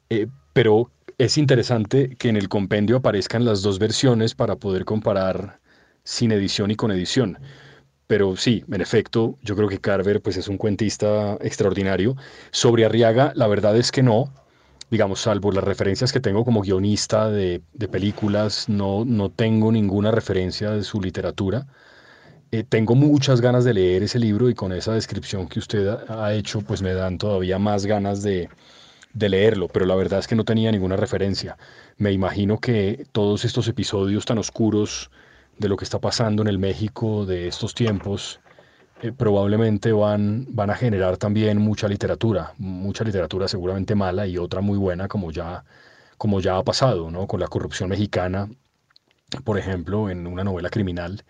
eh, 0.10 0.28
pero 0.54 0.90
es 1.18 1.38
interesante 1.38 2.16
que 2.18 2.30
en 2.30 2.38
el 2.38 2.50
compendio 2.50 2.98
aparezcan 2.98 3.46
las 3.46 3.62
dos 3.62 3.80
versiones 3.80 4.36
para 4.36 4.56
poder 4.56 4.86
comparar 4.86 5.60
sin 6.04 6.32
edición 6.32 6.72
y 6.72 6.76
con 6.76 6.92
edición. 6.92 7.40
Pero 8.08 8.38
sí, 8.38 8.64
en 8.72 8.82
efecto, 8.82 9.38
yo 9.42 9.56
creo 9.56 9.68
que 9.68 9.80
Carver 9.80 10.22
pues, 10.22 10.38
es 10.38 10.48
un 10.48 10.58
cuentista 10.58 11.38
extraordinario. 11.42 12.16
Sobre 12.52 12.86
Arriaga, 12.86 13.34
la 13.36 13.48
verdad 13.48 13.76
es 13.78 13.92
que 13.92 14.04
no. 14.04 14.34
Digamos, 14.90 15.20
salvo 15.20 15.52
las 15.52 15.66
referencias 15.66 16.14
que 16.14 16.22
tengo 16.22 16.46
como 16.46 16.62
guionista 16.62 17.30
de, 17.30 17.62
películas, 17.92 18.70
no, 18.70 19.04
no 19.04 19.30
tengo 19.30 19.72
ninguna 19.72 20.12
referencia 20.12 20.72
de 20.72 20.84
su 20.84 21.02
literatura. 21.02 21.68
Eh, 22.52 22.64
tengo 22.64 22.96
muchas 22.96 23.42
ganas 23.42 23.66
de 23.66 23.74
leer 23.74 24.04
ese 24.04 24.20
libro 24.20 24.50
y 24.50 24.56
con 24.56 24.72
esa 24.72 24.94
descripción 24.94 25.48
que 25.50 25.60
usted 25.60 25.88
ha 26.10 26.34
hecho, 26.34 26.62
pues 26.62 26.82
me 26.82 26.94
dan 26.94 27.18
todavía 27.18 27.60
más 27.60 27.86
ganas 27.86 28.22
de, 28.24 28.50
de 29.14 29.30
leerlo, 29.30 29.68
pero 29.68 29.86
la 29.86 29.96
verdad 29.96 30.20
es 30.20 30.28
que 30.28 30.36
no 30.36 30.46
tenía 30.46 30.72
ninguna 30.72 30.96
referencia. 30.96 31.58
Me 31.98 32.12
imagino 32.14 32.60
que 32.60 33.06
todos 33.12 33.44
estos 33.44 33.68
episodios 33.68 34.26
tan 34.26 34.38
oscuros 34.38 35.12
de 35.58 35.68
lo 35.68 35.76
que 35.76 35.84
está 35.84 36.00
pasando 36.00 36.42
en 36.42 36.48
el 36.48 36.60
México 36.60 37.26
de 37.26 37.48
estos 37.50 37.74
tiempos 37.74 38.40
eh, 39.02 39.12
probablemente 39.12 39.92
van, 39.92 40.46
van 40.50 40.70
a 40.70 40.76
generar 40.76 41.18
también 41.18 41.58
mucha 41.60 41.88
literatura, 41.90 42.54
mucha 42.58 43.04
literatura 43.04 43.48
seguramente 43.50 43.96
mala 43.96 44.26
y 44.26 44.38
otra 44.38 44.62
muy 44.62 44.78
buena 44.78 45.08
como 45.10 45.32
ya, 45.32 45.66
como 46.18 46.40
ya 46.40 46.58
ha 46.58 46.64
pasado, 46.64 47.12
¿no? 47.12 47.28
Con 47.28 47.40
la 47.42 47.48
corrupción 47.48 47.90
mexicana, 47.90 48.50
por 49.44 49.58
ejemplo, 49.58 50.10
en 50.10 50.28
una 50.28 50.44
novela 50.44 50.70
criminal 50.70 51.24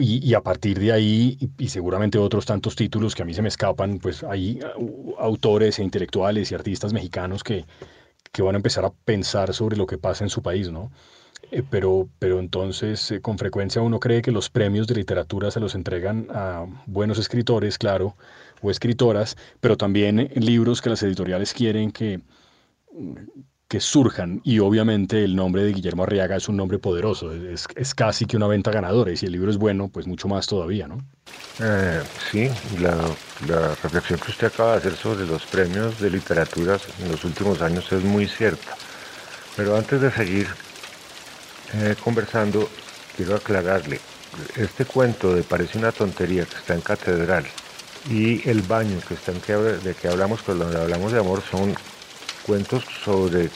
y, 0.00 0.34
a 0.34 0.40
partir 0.42 0.78
de 0.78 0.92
ahí, 0.92 1.38
y, 1.58 1.68
seguramente 1.68 2.18
otros 2.18 2.46
tantos 2.46 2.76
títulos 2.76 3.14
que 3.14 3.22
a 3.22 3.24
mí 3.24 3.34
se 3.34 3.42
me 3.42 3.48
escapan, 3.48 3.98
pues 3.98 4.24
hay 4.24 4.60
uh, 4.76 5.14
autores 5.18 5.78
e 5.78 5.82
intelectuales 5.82 6.50
y 6.50 6.54
artistas 6.54 6.92
mexicanos 6.92 7.44
que, 7.44 7.66
que 8.32 8.42
van 8.42 8.54
a 8.54 8.58
empezar 8.58 8.84
a 8.84 8.90
pensar 8.90 9.54
sobre 9.54 9.76
lo 9.76 9.86
que 9.86 9.98
pasa 9.98 10.24
en 10.24 10.30
su 10.30 10.42
país, 10.42 10.70
¿no? 10.70 10.90
Eh, 11.50 11.62
pero, 11.68 12.08
pero 12.18 12.38
entonces, 12.38 13.10
eh, 13.10 13.20
con 13.20 13.38
frecuencia 13.38 13.82
uno 13.82 13.98
cree 13.98 14.22
que 14.22 14.30
los 14.30 14.50
premios 14.50 14.86
de 14.86 14.94
literatura 14.94 15.50
se 15.50 15.60
los 15.60 15.74
entregan 15.74 16.28
a 16.30 16.66
buenos 16.86 17.18
escritores, 17.18 17.78
claro, 17.78 18.16
o 18.62 18.70
escritoras, 18.70 19.36
pero 19.60 19.76
también 19.76 20.30
libros 20.34 20.80
que 20.82 20.90
las 20.90 21.02
editoriales 21.02 21.52
quieren 21.54 21.90
que 21.92 22.20
que 23.70 23.78
surjan. 23.78 24.40
Y 24.42 24.58
obviamente 24.58 25.22
el 25.22 25.36
nombre 25.36 25.62
de 25.62 25.72
Guillermo 25.72 26.02
Arriaga 26.02 26.34
es 26.34 26.48
un 26.48 26.56
nombre 26.56 26.80
poderoso, 26.80 27.32
es, 27.32 27.68
es 27.76 27.94
casi 27.94 28.26
que 28.26 28.36
una 28.36 28.48
venta 28.48 28.72
ganadora. 28.72 29.12
Y 29.12 29.16
si 29.16 29.26
el 29.26 29.32
libro 29.32 29.48
es 29.48 29.58
bueno, 29.58 29.88
pues 29.88 30.08
mucho 30.08 30.26
más 30.26 30.48
todavía, 30.48 30.88
¿no? 30.88 30.98
Eh, 31.60 32.02
sí, 32.32 32.50
la, 32.80 32.96
la, 33.46 33.68
reflexión 33.76 34.18
que 34.18 34.32
usted 34.32 34.48
acaba 34.48 34.72
de 34.72 34.78
hacer 34.78 34.96
sobre 34.96 35.24
los 35.24 35.46
premios 35.46 36.00
de 36.00 36.10
literatura 36.10 36.78
en 37.00 37.12
los 37.12 37.24
últimos 37.24 37.62
años 37.62 37.90
es 37.92 38.02
muy 38.02 38.26
cierta. 38.26 38.76
Pero 39.56 39.76
antes 39.76 40.00
de 40.00 40.10
seguir 40.10 40.48
eh, 41.74 41.94
conversando, 42.02 42.68
quiero 43.16 43.36
aclararle, 43.36 44.00
este 44.56 44.84
cuento 44.84 45.32
de 45.32 45.44
Parece 45.44 45.78
una 45.78 45.92
tontería 45.92 46.44
que 46.44 46.56
está 46.56 46.74
en 46.74 46.80
Catedral 46.80 47.44
y 48.08 48.48
El 48.48 48.62
baño 48.62 48.98
que 49.06 49.14
está 49.14 49.30
en 49.30 49.40
que, 49.40 49.52
de 49.52 49.94
que 49.94 50.08
hablamos 50.08 50.42
cuando 50.42 50.66
hablamos 50.66 51.12
de 51.12 51.20
amor 51.20 51.42
son 51.48 51.76
cuentos 52.46 52.84
sobre 53.04 53.50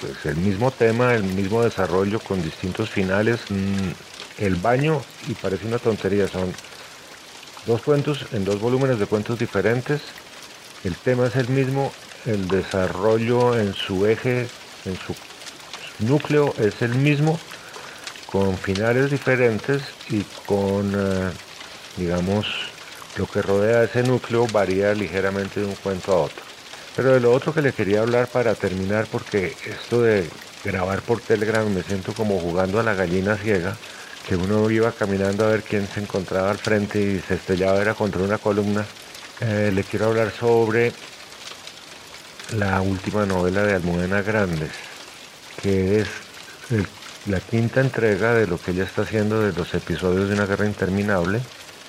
pues, 0.00 0.26
el 0.26 0.36
mismo 0.36 0.70
tema, 0.70 1.14
el 1.14 1.24
mismo 1.24 1.62
desarrollo 1.62 2.20
con 2.20 2.42
distintos 2.42 2.90
finales. 2.90 3.40
Mm, 3.48 4.44
el 4.44 4.56
baño 4.56 5.02
y 5.28 5.34
Parece 5.34 5.66
una 5.66 5.78
tontería 5.78 6.26
son 6.28 6.52
dos 7.66 7.82
cuentos 7.82 8.26
en 8.32 8.44
dos 8.44 8.60
volúmenes 8.60 8.98
de 8.98 9.06
cuentos 9.06 9.38
diferentes. 9.38 10.00
El 10.84 10.96
tema 10.96 11.26
es 11.26 11.36
el 11.36 11.48
mismo, 11.48 11.92
el 12.26 12.48
desarrollo 12.48 13.58
en 13.58 13.74
su 13.74 14.06
eje, 14.06 14.48
en 14.86 14.96
su 14.96 15.14
núcleo 16.06 16.54
es 16.58 16.80
el 16.80 16.94
mismo, 16.94 17.38
con 18.26 18.56
finales 18.56 19.10
diferentes 19.10 19.82
y 20.08 20.22
con, 20.46 20.92
eh, 20.96 21.30
digamos, 21.96 22.46
lo 23.16 23.26
que 23.26 23.42
rodea 23.42 23.84
ese 23.84 24.02
núcleo 24.02 24.46
varía 24.52 24.94
ligeramente 24.94 25.60
de 25.60 25.66
un 25.66 25.74
cuento 25.74 26.12
a 26.12 26.16
otro. 26.22 26.49
Pero 27.00 27.14
de 27.14 27.20
lo 27.20 27.32
otro 27.32 27.54
que 27.54 27.62
le 27.62 27.72
quería 27.72 28.02
hablar 28.02 28.26
para 28.26 28.54
terminar, 28.54 29.06
porque 29.10 29.56
esto 29.64 30.02
de 30.02 30.28
grabar 30.62 31.00
por 31.00 31.18
Telegram 31.18 31.66
me 31.66 31.82
siento 31.82 32.12
como 32.12 32.38
jugando 32.38 32.78
a 32.78 32.82
la 32.82 32.92
gallina 32.92 33.38
ciega, 33.38 33.74
que 34.28 34.36
uno 34.36 34.70
iba 34.70 34.92
caminando 34.92 35.46
a 35.46 35.48
ver 35.48 35.62
quién 35.62 35.88
se 35.88 36.00
encontraba 36.00 36.50
al 36.50 36.58
frente 36.58 37.00
y 37.00 37.20
se 37.20 37.36
estrellaba 37.36 37.80
era 37.80 37.94
contra 37.94 38.20
una 38.20 38.36
columna. 38.36 38.84
Eh, 39.40 39.72
le 39.74 39.82
quiero 39.82 40.08
hablar 40.08 40.30
sobre 40.30 40.92
la 42.58 42.82
última 42.82 43.24
novela 43.24 43.62
de 43.62 43.76
Almudena 43.76 44.20
Grandes, 44.20 44.72
que 45.62 46.00
es 46.00 46.08
la 47.24 47.40
quinta 47.40 47.80
entrega 47.80 48.34
de 48.34 48.46
lo 48.46 48.58
que 48.60 48.72
ella 48.72 48.84
está 48.84 49.02
haciendo 49.02 49.40
de 49.40 49.54
los 49.54 49.72
episodios 49.72 50.28
de 50.28 50.34
una 50.34 50.44
guerra 50.44 50.66
interminable, 50.66 51.40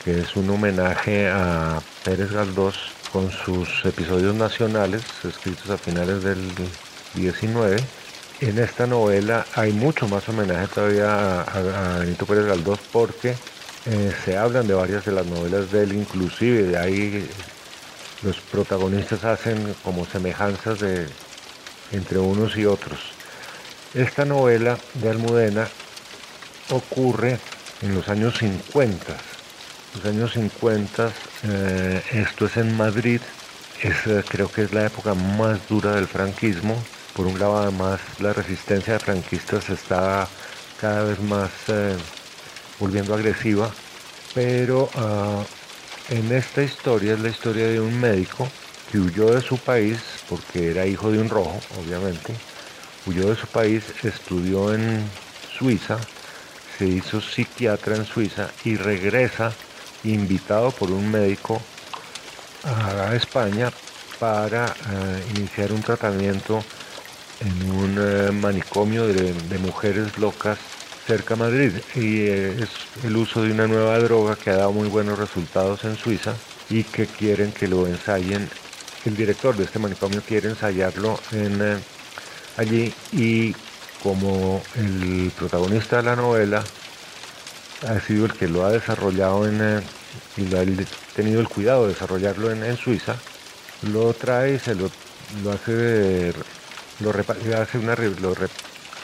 que 0.05 0.21
es 0.21 0.37
un 0.37 0.49
homenaje 0.49 1.27
a 1.27 1.81
Pérez 2.05 2.31
Galdós 2.31 3.00
con 3.11 3.31
sus 3.31 3.83
episodios 3.85 4.35
nacionales 4.35 5.03
escritos 5.23 5.69
a 5.69 5.77
finales 5.77 6.23
del 6.23 6.39
19. 7.15 7.77
En 8.41 8.57
esta 8.57 8.87
novela 8.87 9.45
hay 9.55 9.73
mucho 9.73 10.07
más 10.07 10.27
homenaje 10.29 10.67
todavía 10.67 11.41
a, 11.41 11.99
Benito 11.99 12.25
Pérez 12.25 12.45
Galdós 12.45 12.79
porque 12.91 13.35
eh, 13.85 14.13
se 14.23 14.37
hablan 14.37 14.67
de 14.67 14.73
varias 14.73 15.05
de 15.05 15.11
las 15.11 15.25
novelas 15.25 15.71
de 15.71 15.83
él, 15.83 15.93
inclusive 15.93 16.63
de 16.63 16.77
ahí 16.77 17.29
los 18.23 18.37
protagonistas 18.37 19.23
hacen 19.25 19.75
como 19.83 20.05
semejanzas 20.05 20.79
de, 20.79 21.07
entre 21.91 22.19
unos 22.19 22.55
y 22.55 22.65
otros. 22.65 22.99
Esta 23.93 24.25
novela 24.25 24.77
de 24.93 25.09
Almudena 25.09 25.67
ocurre 26.69 27.39
en 27.81 27.95
los 27.95 28.07
años 28.07 28.37
50. 28.37 29.30
Los 29.93 30.05
años 30.05 30.31
50, 30.33 31.11
eh, 31.43 32.01
esto 32.13 32.45
es 32.45 32.55
en 32.55 32.77
Madrid, 32.77 33.19
es, 33.81 34.23
creo 34.29 34.49
que 34.49 34.63
es 34.63 34.73
la 34.73 34.85
época 34.85 35.13
más 35.13 35.67
dura 35.67 35.95
del 35.95 36.07
franquismo. 36.07 36.81
Por 37.13 37.27
un 37.27 37.37
lado, 37.37 37.57
además, 37.57 37.99
la 38.19 38.31
resistencia 38.31 38.93
de 38.93 38.99
franquistas 38.99 39.69
está 39.69 40.29
cada 40.79 41.03
vez 41.03 41.19
más 41.19 41.51
eh, 41.67 41.97
volviendo 42.79 43.13
agresiva. 43.13 43.69
Pero 44.33 44.89
ah, 44.95 45.43
en 46.09 46.31
esta 46.31 46.63
historia 46.63 47.13
es 47.13 47.19
la 47.19 47.29
historia 47.29 47.67
de 47.67 47.81
un 47.81 47.99
médico 47.99 48.47
que 48.89 48.99
huyó 48.99 49.31
de 49.33 49.41
su 49.41 49.57
país 49.57 49.97
porque 50.29 50.71
era 50.71 50.85
hijo 50.85 51.11
de 51.11 51.19
un 51.19 51.29
rojo, 51.29 51.59
obviamente, 51.77 52.33
huyó 53.05 53.29
de 53.29 53.35
su 53.35 53.47
país, 53.47 53.83
estudió 54.03 54.73
en 54.73 55.03
Suiza, 55.57 55.97
se 56.77 56.87
hizo 56.87 57.19
psiquiatra 57.19 57.97
en 57.97 58.05
Suiza 58.05 58.49
y 58.63 58.77
regresa 58.77 59.51
invitado 60.03 60.71
por 60.71 60.91
un 60.91 61.09
médico 61.09 61.61
a 62.63 63.15
España 63.15 63.71
para 64.19 64.67
eh, 64.67 65.23
iniciar 65.35 65.71
un 65.71 65.81
tratamiento 65.81 66.63
en 67.39 67.71
un 67.71 67.95
eh, 67.99 68.31
manicomio 68.31 69.07
de, 69.07 69.33
mujeres 69.57 70.17
locas 70.19 70.59
cerca 71.07 71.33
de 71.33 71.39
Madrid. 71.39 71.71
Y 71.95 72.19
eh, 72.19 72.63
es 72.63 72.69
el 73.03 73.17
uso 73.17 73.41
de 73.41 73.51
una 73.51 73.65
nueva 73.65 73.97
droga 73.97 74.35
que 74.35 74.51
ha 74.51 74.57
dado 74.57 74.73
muy 74.73 74.89
buenos 74.89 75.17
resultados 75.17 75.83
en 75.85 75.97
Suiza 75.97 76.35
y 76.69 76.83
que 76.83 77.07
quieren 77.07 77.51
que 77.51 77.67
lo 77.67 77.87
ensayen. 77.87 78.47
El 79.05 79.15
director 79.15 79.57
de 79.57 79.63
este 79.63 79.79
manicomio 79.79 80.21
quiere 80.21 80.49
ensayarlo 80.49 81.19
en 81.31 81.81
allí 82.57 82.93
y 83.11 83.55
como 84.03 84.61
el 84.75 85.31
protagonista 85.35 85.97
de 85.97 86.03
la 86.03 86.15
novela 86.15 86.63
ha 87.87 87.99
sido 87.99 88.25
el 88.25 88.33
que 88.33 88.47
lo 88.47 88.65
ha 88.65 88.71
desarrollado 88.71 89.47
en, 89.47 89.59
eh, 89.61 89.81
y 90.37 90.47
lo 90.47 90.59
ha 90.59 90.63
tenido 91.15 91.41
el 91.41 91.49
cuidado 91.49 91.83
de 91.83 91.93
desarrollarlo 91.93 92.51
en, 92.51 92.77
Suiza, 92.77 93.15
lo 93.91 94.13
trae 94.13 94.55
y 94.55 94.59
se 94.59 94.75
lo, 94.75 94.89
lo 95.43 95.51
hace, 95.51 96.33
lo, 96.99 97.09
hace 97.11 97.79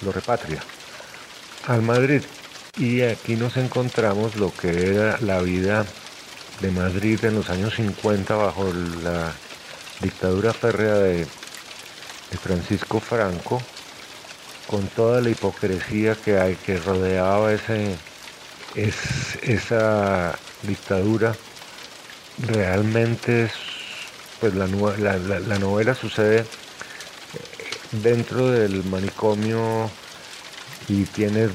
repatria 0.01 0.61
al 1.67 1.81
Madrid. 1.81 2.21
Y 2.77 3.01
aquí 3.01 3.35
nos 3.35 3.57
encontramos 3.57 4.35
lo 4.35 4.53
que 4.53 4.91
era 4.91 5.17
la 5.21 5.41
vida 5.41 5.85
de 6.61 6.71
Madrid 6.71 7.23
en 7.25 7.35
los 7.35 7.49
años 7.49 7.75
50 7.75 8.35
bajo 8.35 8.71
la 9.03 9.33
dictadura 10.01 10.53
férrea 10.53 10.93
de 10.95 11.27
de 12.31 12.37
Francisco 12.37 12.99
Franco, 12.99 13.61
con 14.67 14.87
toda 14.87 15.21
la 15.21 15.29
hipocresía 15.29 16.15
que 16.15 16.37
hay 16.37 16.55
que 16.55 16.77
rodeaba 16.77 17.53
ese, 17.53 17.95
es, 18.75 19.38
esa 19.41 20.38
dictadura, 20.63 21.36
realmente 22.39 23.45
es, 23.45 23.51
pues 24.39 24.53
la, 24.53 24.67
la, 24.67 25.60
novela 25.60 25.95
sucede 25.95 26.45
dentro 27.91 28.51
del 28.51 28.84
manicomio 28.86 29.89
y 30.88 31.03
tiene 31.06 31.49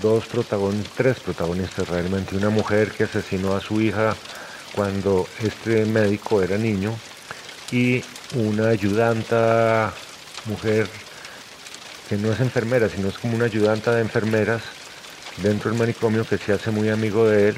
dos 0.00 0.26
protagonistas, 0.26 0.92
tres 0.96 1.20
protagonistas 1.20 1.88
realmente, 1.88 2.36
una 2.36 2.50
mujer 2.50 2.92
que 2.92 3.04
asesinó 3.04 3.54
a 3.54 3.60
su 3.60 3.80
hija 3.80 4.16
cuando 4.74 5.28
este 5.42 5.84
médico 5.84 6.42
era 6.42 6.56
niño 6.56 6.94
y 7.70 8.02
una 8.34 8.68
ayudanta 8.68 9.92
mujer 10.46 10.88
que 12.08 12.16
no 12.16 12.32
es 12.32 12.40
enfermera, 12.40 12.88
sino 12.88 13.08
es 13.08 13.18
como 13.18 13.36
una 13.36 13.44
ayudanta 13.44 13.94
de 13.94 14.00
enfermeras 14.00 14.62
dentro 15.38 15.70
del 15.70 15.78
manicomio 15.78 16.24
que 16.24 16.38
se 16.38 16.52
hace 16.52 16.70
muy 16.70 16.88
amigo 16.88 17.28
de 17.28 17.50
él 17.50 17.56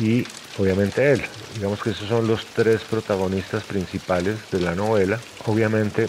y 0.00 0.26
obviamente 0.58 1.12
él. 1.12 1.22
Digamos 1.54 1.82
que 1.82 1.90
esos 1.90 2.08
son 2.08 2.26
los 2.26 2.46
tres 2.46 2.82
protagonistas 2.82 3.64
principales 3.64 4.36
de 4.50 4.60
la 4.60 4.74
novela. 4.74 5.18
Obviamente 5.46 6.08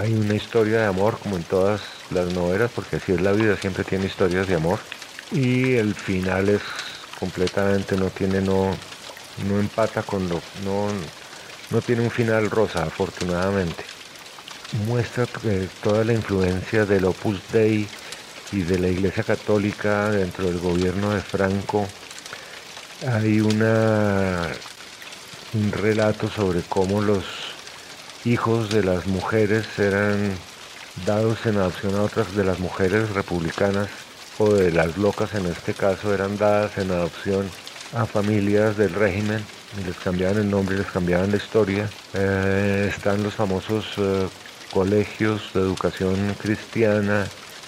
hay 0.00 0.12
una 0.12 0.34
historia 0.34 0.80
de 0.80 0.86
amor 0.86 1.18
como 1.18 1.36
en 1.36 1.44
todas 1.44 1.80
las 2.10 2.32
novelas, 2.32 2.70
porque 2.74 2.96
así 2.96 3.12
es 3.12 3.20
la 3.20 3.32
vida, 3.32 3.56
siempre 3.56 3.84
tiene 3.84 4.06
historias 4.06 4.46
de 4.46 4.56
amor. 4.56 4.78
Y 5.32 5.74
el 5.74 5.94
final 5.94 6.48
es 6.48 6.62
completamente, 7.18 7.96
no 7.96 8.10
tiene, 8.10 8.40
no, 8.40 8.76
no 9.48 9.60
empata 9.60 10.02
con 10.02 10.28
lo, 10.28 10.40
no, 10.64 10.88
no 11.70 11.80
tiene 11.80 12.02
un 12.02 12.10
final 12.10 12.50
rosa, 12.50 12.84
afortunadamente 12.84 13.84
muestra 14.86 15.26
toda 15.82 16.04
la 16.04 16.12
influencia 16.12 16.84
del 16.84 17.04
Opus 17.04 17.40
Dei 17.52 17.86
y 18.54 18.62
de 18.62 18.78
la 18.78 18.88
Iglesia 18.88 19.24
Católica 19.24 20.10
dentro 20.10 20.46
del 20.46 20.60
gobierno 20.60 21.10
de 21.10 21.20
Franco. 21.20 21.86
Hay 23.06 23.40
una, 23.40 24.48
un 25.54 25.72
relato 25.72 26.30
sobre 26.30 26.62
cómo 26.62 27.02
los 27.02 27.24
hijos 28.24 28.70
de 28.70 28.84
las 28.84 29.06
mujeres 29.06 29.66
eran 29.78 30.36
dados 31.04 31.44
en 31.46 31.56
adopción 31.56 31.96
a 31.96 32.02
otras 32.02 32.34
de 32.36 32.44
las 32.44 32.60
mujeres 32.60 33.10
republicanas 33.10 33.88
o 34.38 34.54
de 34.54 34.70
las 34.70 34.96
locas 34.96 35.34
en 35.34 35.46
este 35.46 35.74
caso 35.74 36.14
eran 36.14 36.38
dadas 36.38 36.78
en 36.78 36.90
adopción 36.90 37.48
a 37.92 38.06
familias 38.06 38.76
del 38.76 38.94
régimen 38.94 39.44
y 39.80 39.84
les 39.84 39.96
cambiaban 39.96 40.38
el 40.38 40.50
nombre 40.50 40.78
les 40.78 40.86
cambiaban 40.86 41.32
la 41.32 41.36
historia. 41.38 41.90
Eh, 42.14 42.90
están 42.94 43.24
los 43.24 43.34
famosos 43.34 43.86
eh, 43.96 44.28
colegios 44.72 45.50
de 45.54 45.60
educación 45.60 46.34
cristiana, 46.40 47.26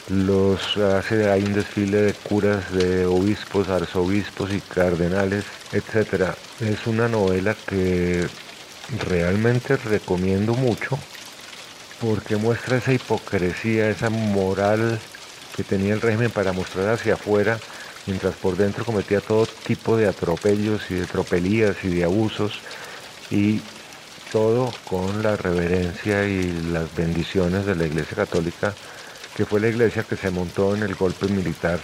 los 0.08 0.76
hace, 0.76 1.30
hay 1.30 1.42
un 1.42 1.54
desfile 1.54 1.98
de 2.02 2.12
curas, 2.14 2.72
de 2.72 3.06
obispos, 3.06 3.68
arzobispos 3.68 4.52
y 4.52 4.60
cardenales, 4.60 5.44
etc. 5.72 6.34
Es 6.60 6.86
una 6.86 7.08
novela 7.08 7.56
que 7.66 8.26
realmente 9.08 9.76
recomiendo 9.76 10.54
mucho 10.54 10.98
porque 12.00 12.36
muestra 12.36 12.76
esa 12.76 12.92
hipocresía, 12.92 13.88
esa 13.88 14.10
moral 14.10 15.00
que 15.56 15.64
tenía 15.64 15.94
el 15.94 16.00
régimen 16.00 16.30
para 16.30 16.52
mostrar 16.52 16.90
hacia 16.90 17.14
afuera, 17.14 17.58
mientras 18.06 18.34
por 18.34 18.56
dentro 18.56 18.84
cometía 18.84 19.20
todo 19.20 19.46
tipo 19.46 19.96
de 19.96 20.06
atropellos 20.06 20.90
y 20.90 20.94
de 20.94 21.06
tropelías 21.06 21.76
y 21.82 21.88
de 21.88 22.04
abusos, 22.04 22.60
y 23.30 23.60
todo 24.30 24.72
con 24.84 25.22
la 25.22 25.36
reverencia 25.36 26.26
y 26.26 26.52
las 26.70 26.94
bendiciones 26.94 27.64
de 27.64 27.74
la 27.74 27.86
Iglesia 27.86 28.16
Católica, 28.16 28.74
que 29.36 29.44
fue 29.44 29.60
la 29.60 29.68
iglesia 29.68 30.02
que 30.02 30.16
se 30.16 30.30
montó 30.30 30.74
en 30.74 30.82
el 30.82 30.94
golpe 30.94 31.28
militar 31.28 31.78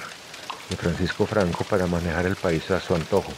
de 0.70 0.76
Francisco 0.76 1.26
Franco 1.26 1.64
para 1.64 1.86
manejar 1.86 2.24
el 2.24 2.36
país 2.36 2.70
a 2.70 2.80
su 2.80 2.94
antojo. 2.94 3.30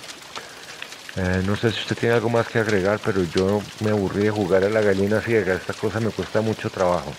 Eh, 1.17 1.43
no 1.45 1.57
sé 1.57 1.73
si 1.73 1.81
usted 1.81 1.97
tiene 1.97 2.15
algo 2.15 2.31
más 2.31 2.47
que 2.47 2.61
agregar, 2.61 3.01
pero 3.05 3.25
yo 3.25 3.61
me 3.81 3.91
aburrí 3.91 4.23
de 4.23 4.31
jugar 4.31 4.63
a 4.63 4.71
la 4.71 4.83
gallina 4.83 5.21
ciega. 5.21 5.55
Esta 5.55 5.73
cosa 5.73 5.99
me 5.99 6.11
cuesta 6.11 6.41
mucho 6.41 6.71
trabajo. 6.71 7.13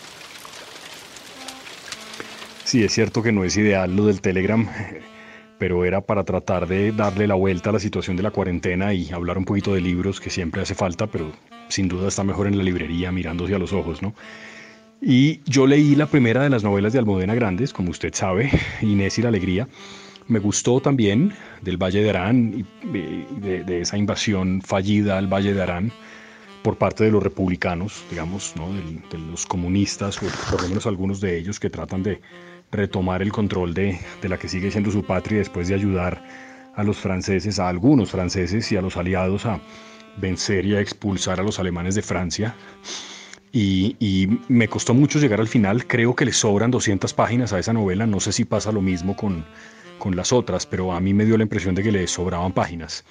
Sí, 2.63 2.84
es 2.84 2.93
cierto 2.93 3.21
que 3.21 3.34
no 3.34 3.43
es 3.43 3.58
ideal 3.58 3.93
lo 3.93 4.05
del 4.05 4.21
Telegram, 4.21 4.67
pero 5.60 5.84
era 5.84 5.99
para 5.99 6.23
tratar 6.23 6.65
de 6.65 6.93
darle 6.93 7.27
la 7.27 7.36
vuelta 7.36 7.71
a 7.71 7.73
la 7.73 7.79
situación 7.79 8.15
de 8.15 8.23
la 8.23 8.31
cuarentena 8.31 8.93
y 8.93 9.12
hablar 9.12 9.38
un 9.38 9.45
poquito 9.45 9.73
de 9.73 9.81
libros 9.81 10.21
que 10.21 10.29
siempre 10.29 10.62
hace 10.62 10.75
falta, 10.75 11.08
pero 11.08 11.31
sin 11.67 11.89
duda 11.89 12.08
está 12.08 12.23
mejor 12.23 12.47
en 12.47 12.58
la 12.58 12.63
librería 12.63 13.12
mirándose 13.12 13.53
a 13.53 13.60
los 13.60 13.73
ojos, 13.73 14.01
¿no? 14.01 14.15
Y 15.01 15.41
yo 15.45 15.67
leí 15.67 15.95
la 15.95 16.08
primera 16.08 16.43
de 16.43 16.49
las 16.49 16.63
novelas 16.63 16.93
de 16.93 16.99
Almudena 16.99 17.36
Grandes, 17.36 17.73
como 17.73 17.91
usted 17.91 18.13
sabe, 18.13 18.49
Inés 18.81 19.17
y 19.19 19.21
la 19.21 19.29
Alegría, 19.29 19.67
me 20.27 20.39
gustó 20.39 20.79
también 20.79 21.34
del 21.62 21.77
Valle 21.77 22.01
de 22.01 22.10
Arán, 22.10 22.65
de, 22.84 23.63
de, 23.63 23.81
esa 23.81 23.97
invasión 23.97 24.62
fallida 24.62 25.17
al 25.17 25.27
Valle 25.27 25.53
de 25.53 25.62
Arán 25.62 25.91
por 26.63 26.77
parte 26.77 27.03
de 27.03 27.12
los 27.12 27.21
republicanos, 27.21 28.03
digamos, 28.10 28.55
¿no? 28.55 28.73
de, 28.73 29.19
los 29.19 29.45
comunistas, 29.45 30.17
o 30.17 30.25
por 30.49 30.63
lo 30.63 30.69
menos 30.69 30.88
algunos 30.88 31.21
de 31.21 31.38
ellos 31.38 31.60
que 31.60 31.69
tratan 31.69 32.01
de 32.01 32.21
retomar 32.71 33.21
el 33.21 33.31
control 33.31 33.75
de, 33.75 33.99
de 34.21 34.29
la 34.29 34.39
que 34.39 34.49
sigue 34.49 34.71
siendo 34.71 34.89
su 34.89 35.03
patria 35.03 35.38
después 35.38 35.67
de 35.67 35.75
ayudar 35.75 36.23
a 36.75 36.84
los 36.84 36.97
franceses, 36.97 37.60
a 37.60 37.69
algunos 37.69 38.10
franceses 38.10 38.71
y 38.71 38.77
a 38.77 38.81
los 38.81 38.97
aliados 38.97 39.45
a 39.45 39.62
vencer 40.17 40.65
y 40.65 40.75
a 40.75 40.81
expulsar 40.81 41.39
a 41.39 41.43
los 41.43 41.60
alemanes 41.60 41.93
de 41.93 42.01
Francia. 42.01 42.55
Y, 43.57 43.95
y, 44.01 44.27
me 44.49 44.67
costó 44.67 44.93
mucho 44.93 45.17
llegar 45.17 45.39
al 45.39 45.47
final. 45.47 45.87
Creo 45.87 46.13
que 46.13 46.25
le 46.25 46.33
sobran 46.33 46.71
200 46.71 47.13
páginas 47.13 47.53
a 47.53 47.59
esa 47.59 47.71
novela. 47.71 48.05
No 48.05 48.19
sé 48.19 48.33
si 48.33 48.43
pasa 48.43 48.69
lo 48.73 48.81
mismo 48.81 49.15
con, 49.15 49.45
con 49.97 50.15
las 50.17 50.33
otras, 50.33 50.65
pero 50.65 50.91
a 50.91 50.99
mí 50.99 51.13
me 51.13 51.23
dio 51.23 51.37
la 51.37 51.43
impresión 51.43 51.73
de 51.73 51.81
que 51.81 51.91
le 51.91 52.05
sobraban 52.05 52.51
páginas. 52.51 53.05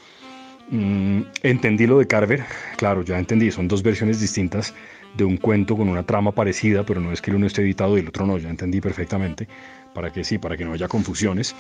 Mm, 0.71 1.23
entendí 1.43 1.87
lo 1.87 1.99
de 1.99 2.07
Carver, 2.07 2.45
claro, 2.77 3.03
ya 3.03 3.19
entendí, 3.19 3.51
son 3.51 3.69
dos 3.69 3.83
versiones 3.83 4.21
distintas 4.21 4.75
de 5.17 5.25
un 5.25 5.37
cuento 5.37 5.77
con 5.77 5.89
una 5.89 6.05
trama 6.05 6.33
parecida, 6.33 6.85
pero 6.85 7.01
no 7.01 7.13
es 7.13 7.23
que 7.23 7.31
el 7.31 7.37
uno 7.37 7.47
esté 7.47 7.63
editado 7.63 7.97
y 7.97 8.01
el 8.01 8.09
otro 8.09 8.27
no, 8.27 8.39
ya 8.39 8.51
entendí 8.51 8.81
perfectamente, 8.81 9.49
para 9.95 10.13
que 10.13 10.25
sí, 10.25 10.39
para 10.39 10.57
que 10.57 10.65
no 10.65 10.73
haya 10.73 10.89
confusiones. 10.89 11.55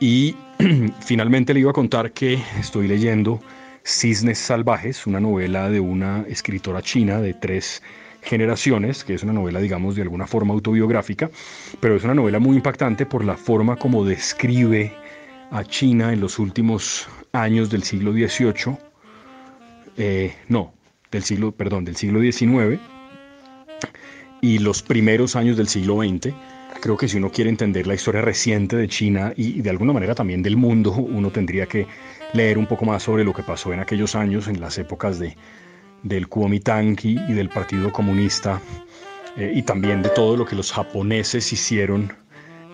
Y 0.00 0.34
finalmente 1.00 1.54
le 1.54 1.60
iba 1.60 1.70
a 1.70 1.74
contar 1.74 2.12
que 2.12 2.38
estoy 2.58 2.88
leyendo 2.88 3.40
Cisnes 3.84 4.38
Salvajes, 4.38 5.06
una 5.06 5.20
novela 5.20 5.70
de 5.70 5.80
una 5.80 6.24
escritora 6.28 6.82
china 6.82 7.20
de 7.20 7.34
tres 7.34 7.82
Generaciones, 8.26 9.04
que 9.04 9.14
es 9.14 9.22
una 9.22 9.32
novela, 9.32 9.60
digamos, 9.60 9.94
de 9.94 10.02
alguna 10.02 10.26
forma 10.26 10.52
autobiográfica, 10.52 11.30
pero 11.78 11.94
es 11.94 12.02
una 12.02 12.14
novela 12.14 12.40
muy 12.40 12.56
impactante 12.56 13.06
por 13.06 13.24
la 13.24 13.36
forma 13.36 13.76
como 13.76 14.04
describe 14.04 14.92
a 15.52 15.62
China 15.62 16.12
en 16.12 16.20
los 16.20 16.40
últimos 16.40 17.08
años 17.30 17.70
del 17.70 17.84
siglo 17.84 18.12
XVIII, 18.12 18.76
eh, 19.96 20.34
no, 20.48 20.74
del 21.12 21.22
siglo, 21.22 21.52
perdón, 21.52 21.84
del 21.84 21.94
siglo 21.94 22.20
XIX 22.20 22.80
y 24.40 24.58
los 24.58 24.82
primeros 24.82 25.36
años 25.36 25.56
del 25.56 25.68
siglo 25.68 25.98
XX. 25.98 26.34
Creo 26.80 26.96
que 26.96 27.06
si 27.06 27.18
uno 27.18 27.30
quiere 27.30 27.48
entender 27.48 27.86
la 27.86 27.94
historia 27.94 28.22
reciente 28.22 28.76
de 28.76 28.88
China 28.88 29.32
y 29.36 29.62
de 29.62 29.70
alguna 29.70 29.92
manera 29.92 30.16
también 30.16 30.42
del 30.42 30.56
mundo, 30.56 30.90
uno 30.92 31.30
tendría 31.30 31.66
que 31.66 31.86
leer 32.32 32.58
un 32.58 32.66
poco 32.66 32.84
más 32.84 33.04
sobre 33.04 33.22
lo 33.22 33.32
que 33.32 33.44
pasó 33.44 33.72
en 33.72 33.78
aquellos 33.78 34.16
años, 34.16 34.48
en 34.48 34.60
las 34.60 34.78
épocas 34.78 35.20
de, 35.20 35.36
del 36.08 36.28
Kuomintang 36.28 36.96
y, 37.02 37.14
del 37.32 37.48
Partido 37.48 37.92
Comunista 37.92 38.60
eh, 39.36 39.52
y 39.54 39.62
también 39.62 40.02
de 40.02 40.10
todo 40.10 40.36
lo 40.36 40.46
que 40.46 40.56
los 40.56 40.72
japoneses 40.72 41.52
hicieron 41.52 42.12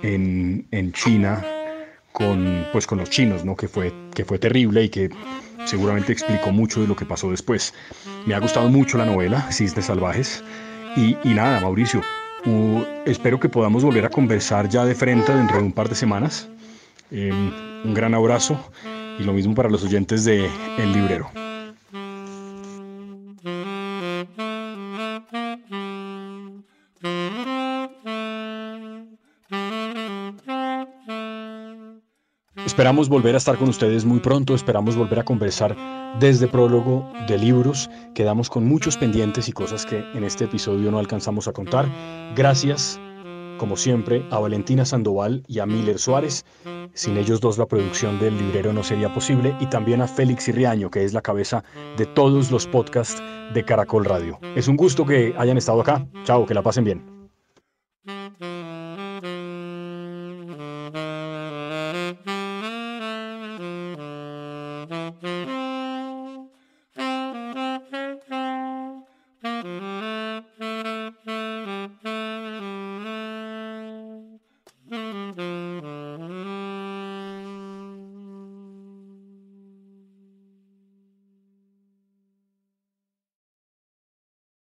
en, 0.02 0.66
en, 0.70 0.92
China 0.92 1.44
con, 2.12 2.66
pues, 2.72 2.86
con 2.86 2.98
los 2.98 3.10
chinos, 3.10 3.44
¿no? 3.44 3.56
que, 3.56 3.68
fue, 3.68 3.92
que 4.14 4.24
fue 4.24 4.38
terrible 4.38 4.84
y 4.84 4.88
que 4.88 5.10
seguramente 5.64 6.12
explicó 6.12 6.52
mucho 6.52 6.80
de 6.80 6.88
lo 6.88 6.96
que 6.96 7.06
pasó 7.06 7.30
después. 7.30 7.72
Me 8.26 8.34
ha 8.34 8.38
gustado 8.38 8.68
mucho 8.68 8.98
la 8.98 9.06
novela, 9.06 9.50
Cisnes 9.50 9.86
Salvajes. 9.86 10.44
Y, 10.96 11.16
y 11.24 11.32
nada, 11.34 11.60
Mauricio, 11.60 12.02
espero 13.06 13.40
que 13.40 13.48
podamos 13.48 13.84
volver 13.84 14.04
a 14.04 14.10
conversar 14.10 14.68
ya 14.68 14.84
de 14.84 14.94
frente 14.94 15.34
dentro 15.34 15.56
de 15.56 15.62
un 15.62 15.72
par 15.72 15.88
de 15.88 15.94
semanas. 15.94 16.48
Em, 17.10 17.52
un 17.84 17.94
gran 17.94 18.14
abrazo 18.14 18.58
y 19.18 19.22
lo 19.22 19.32
mismo 19.32 19.54
para 19.54 19.68
los 19.68 19.84
oyentes 19.84 20.24
de 20.24 20.48
El 20.78 20.92
Librero. 20.92 21.41
Esperamos 32.66 33.08
volver 33.08 33.34
a 33.34 33.38
estar 33.38 33.58
con 33.58 33.68
ustedes 33.68 34.04
muy 34.04 34.20
pronto, 34.20 34.54
esperamos 34.54 34.94
volver 34.96 35.18
a 35.18 35.24
conversar 35.24 35.76
desde 36.20 36.46
prólogo 36.46 37.10
de 37.26 37.36
libros. 37.36 37.90
Quedamos 38.14 38.48
con 38.48 38.64
muchos 38.64 38.96
pendientes 38.96 39.48
y 39.48 39.52
cosas 39.52 39.84
que 39.84 39.98
en 40.14 40.22
este 40.22 40.44
episodio 40.44 40.90
no 40.92 41.00
alcanzamos 41.00 41.48
a 41.48 41.52
contar. 41.52 41.88
Gracias, 42.36 43.00
como 43.58 43.76
siempre, 43.76 44.24
a 44.30 44.38
Valentina 44.38 44.84
Sandoval 44.84 45.42
y 45.48 45.58
a 45.58 45.66
Miller 45.66 45.98
Suárez. 45.98 46.44
Sin 46.94 47.16
ellos 47.16 47.40
dos 47.40 47.58
la 47.58 47.66
producción 47.66 48.20
del 48.20 48.38
librero 48.38 48.72
no 48.72 48.84
sería 48.84 49.12
posible. 49.12 49.56
Y 49.58 49.66
también 49.66 50.00
a 50.00 50.06
Félix 50.06 50.46
Irriaño, 50.48 50.88
que 50.88 51.04
es 51.04 51.12
la 51.12 51.20
cabeza 51.20 51.64
de 51.96 52.06
todos 52.06 52.52
los 52.52 52.68
podcasts 52.68 53.20
de 53.54 53.64
Caracol 53.64 54.04
Radio. 54.04 54.38
Es 54.54 54.68
un 54.68 54.76
gusto 54.76 55.04
que 55.04 55.34
hayan 55.36 55.58
estado 55.58 55.80
acá. 55.80 56.06
Chao, 56.24 56.46
que 56.46 56.54
la 56.54 56.62
pasen 56.62 56.84
bien. 56.84 57.11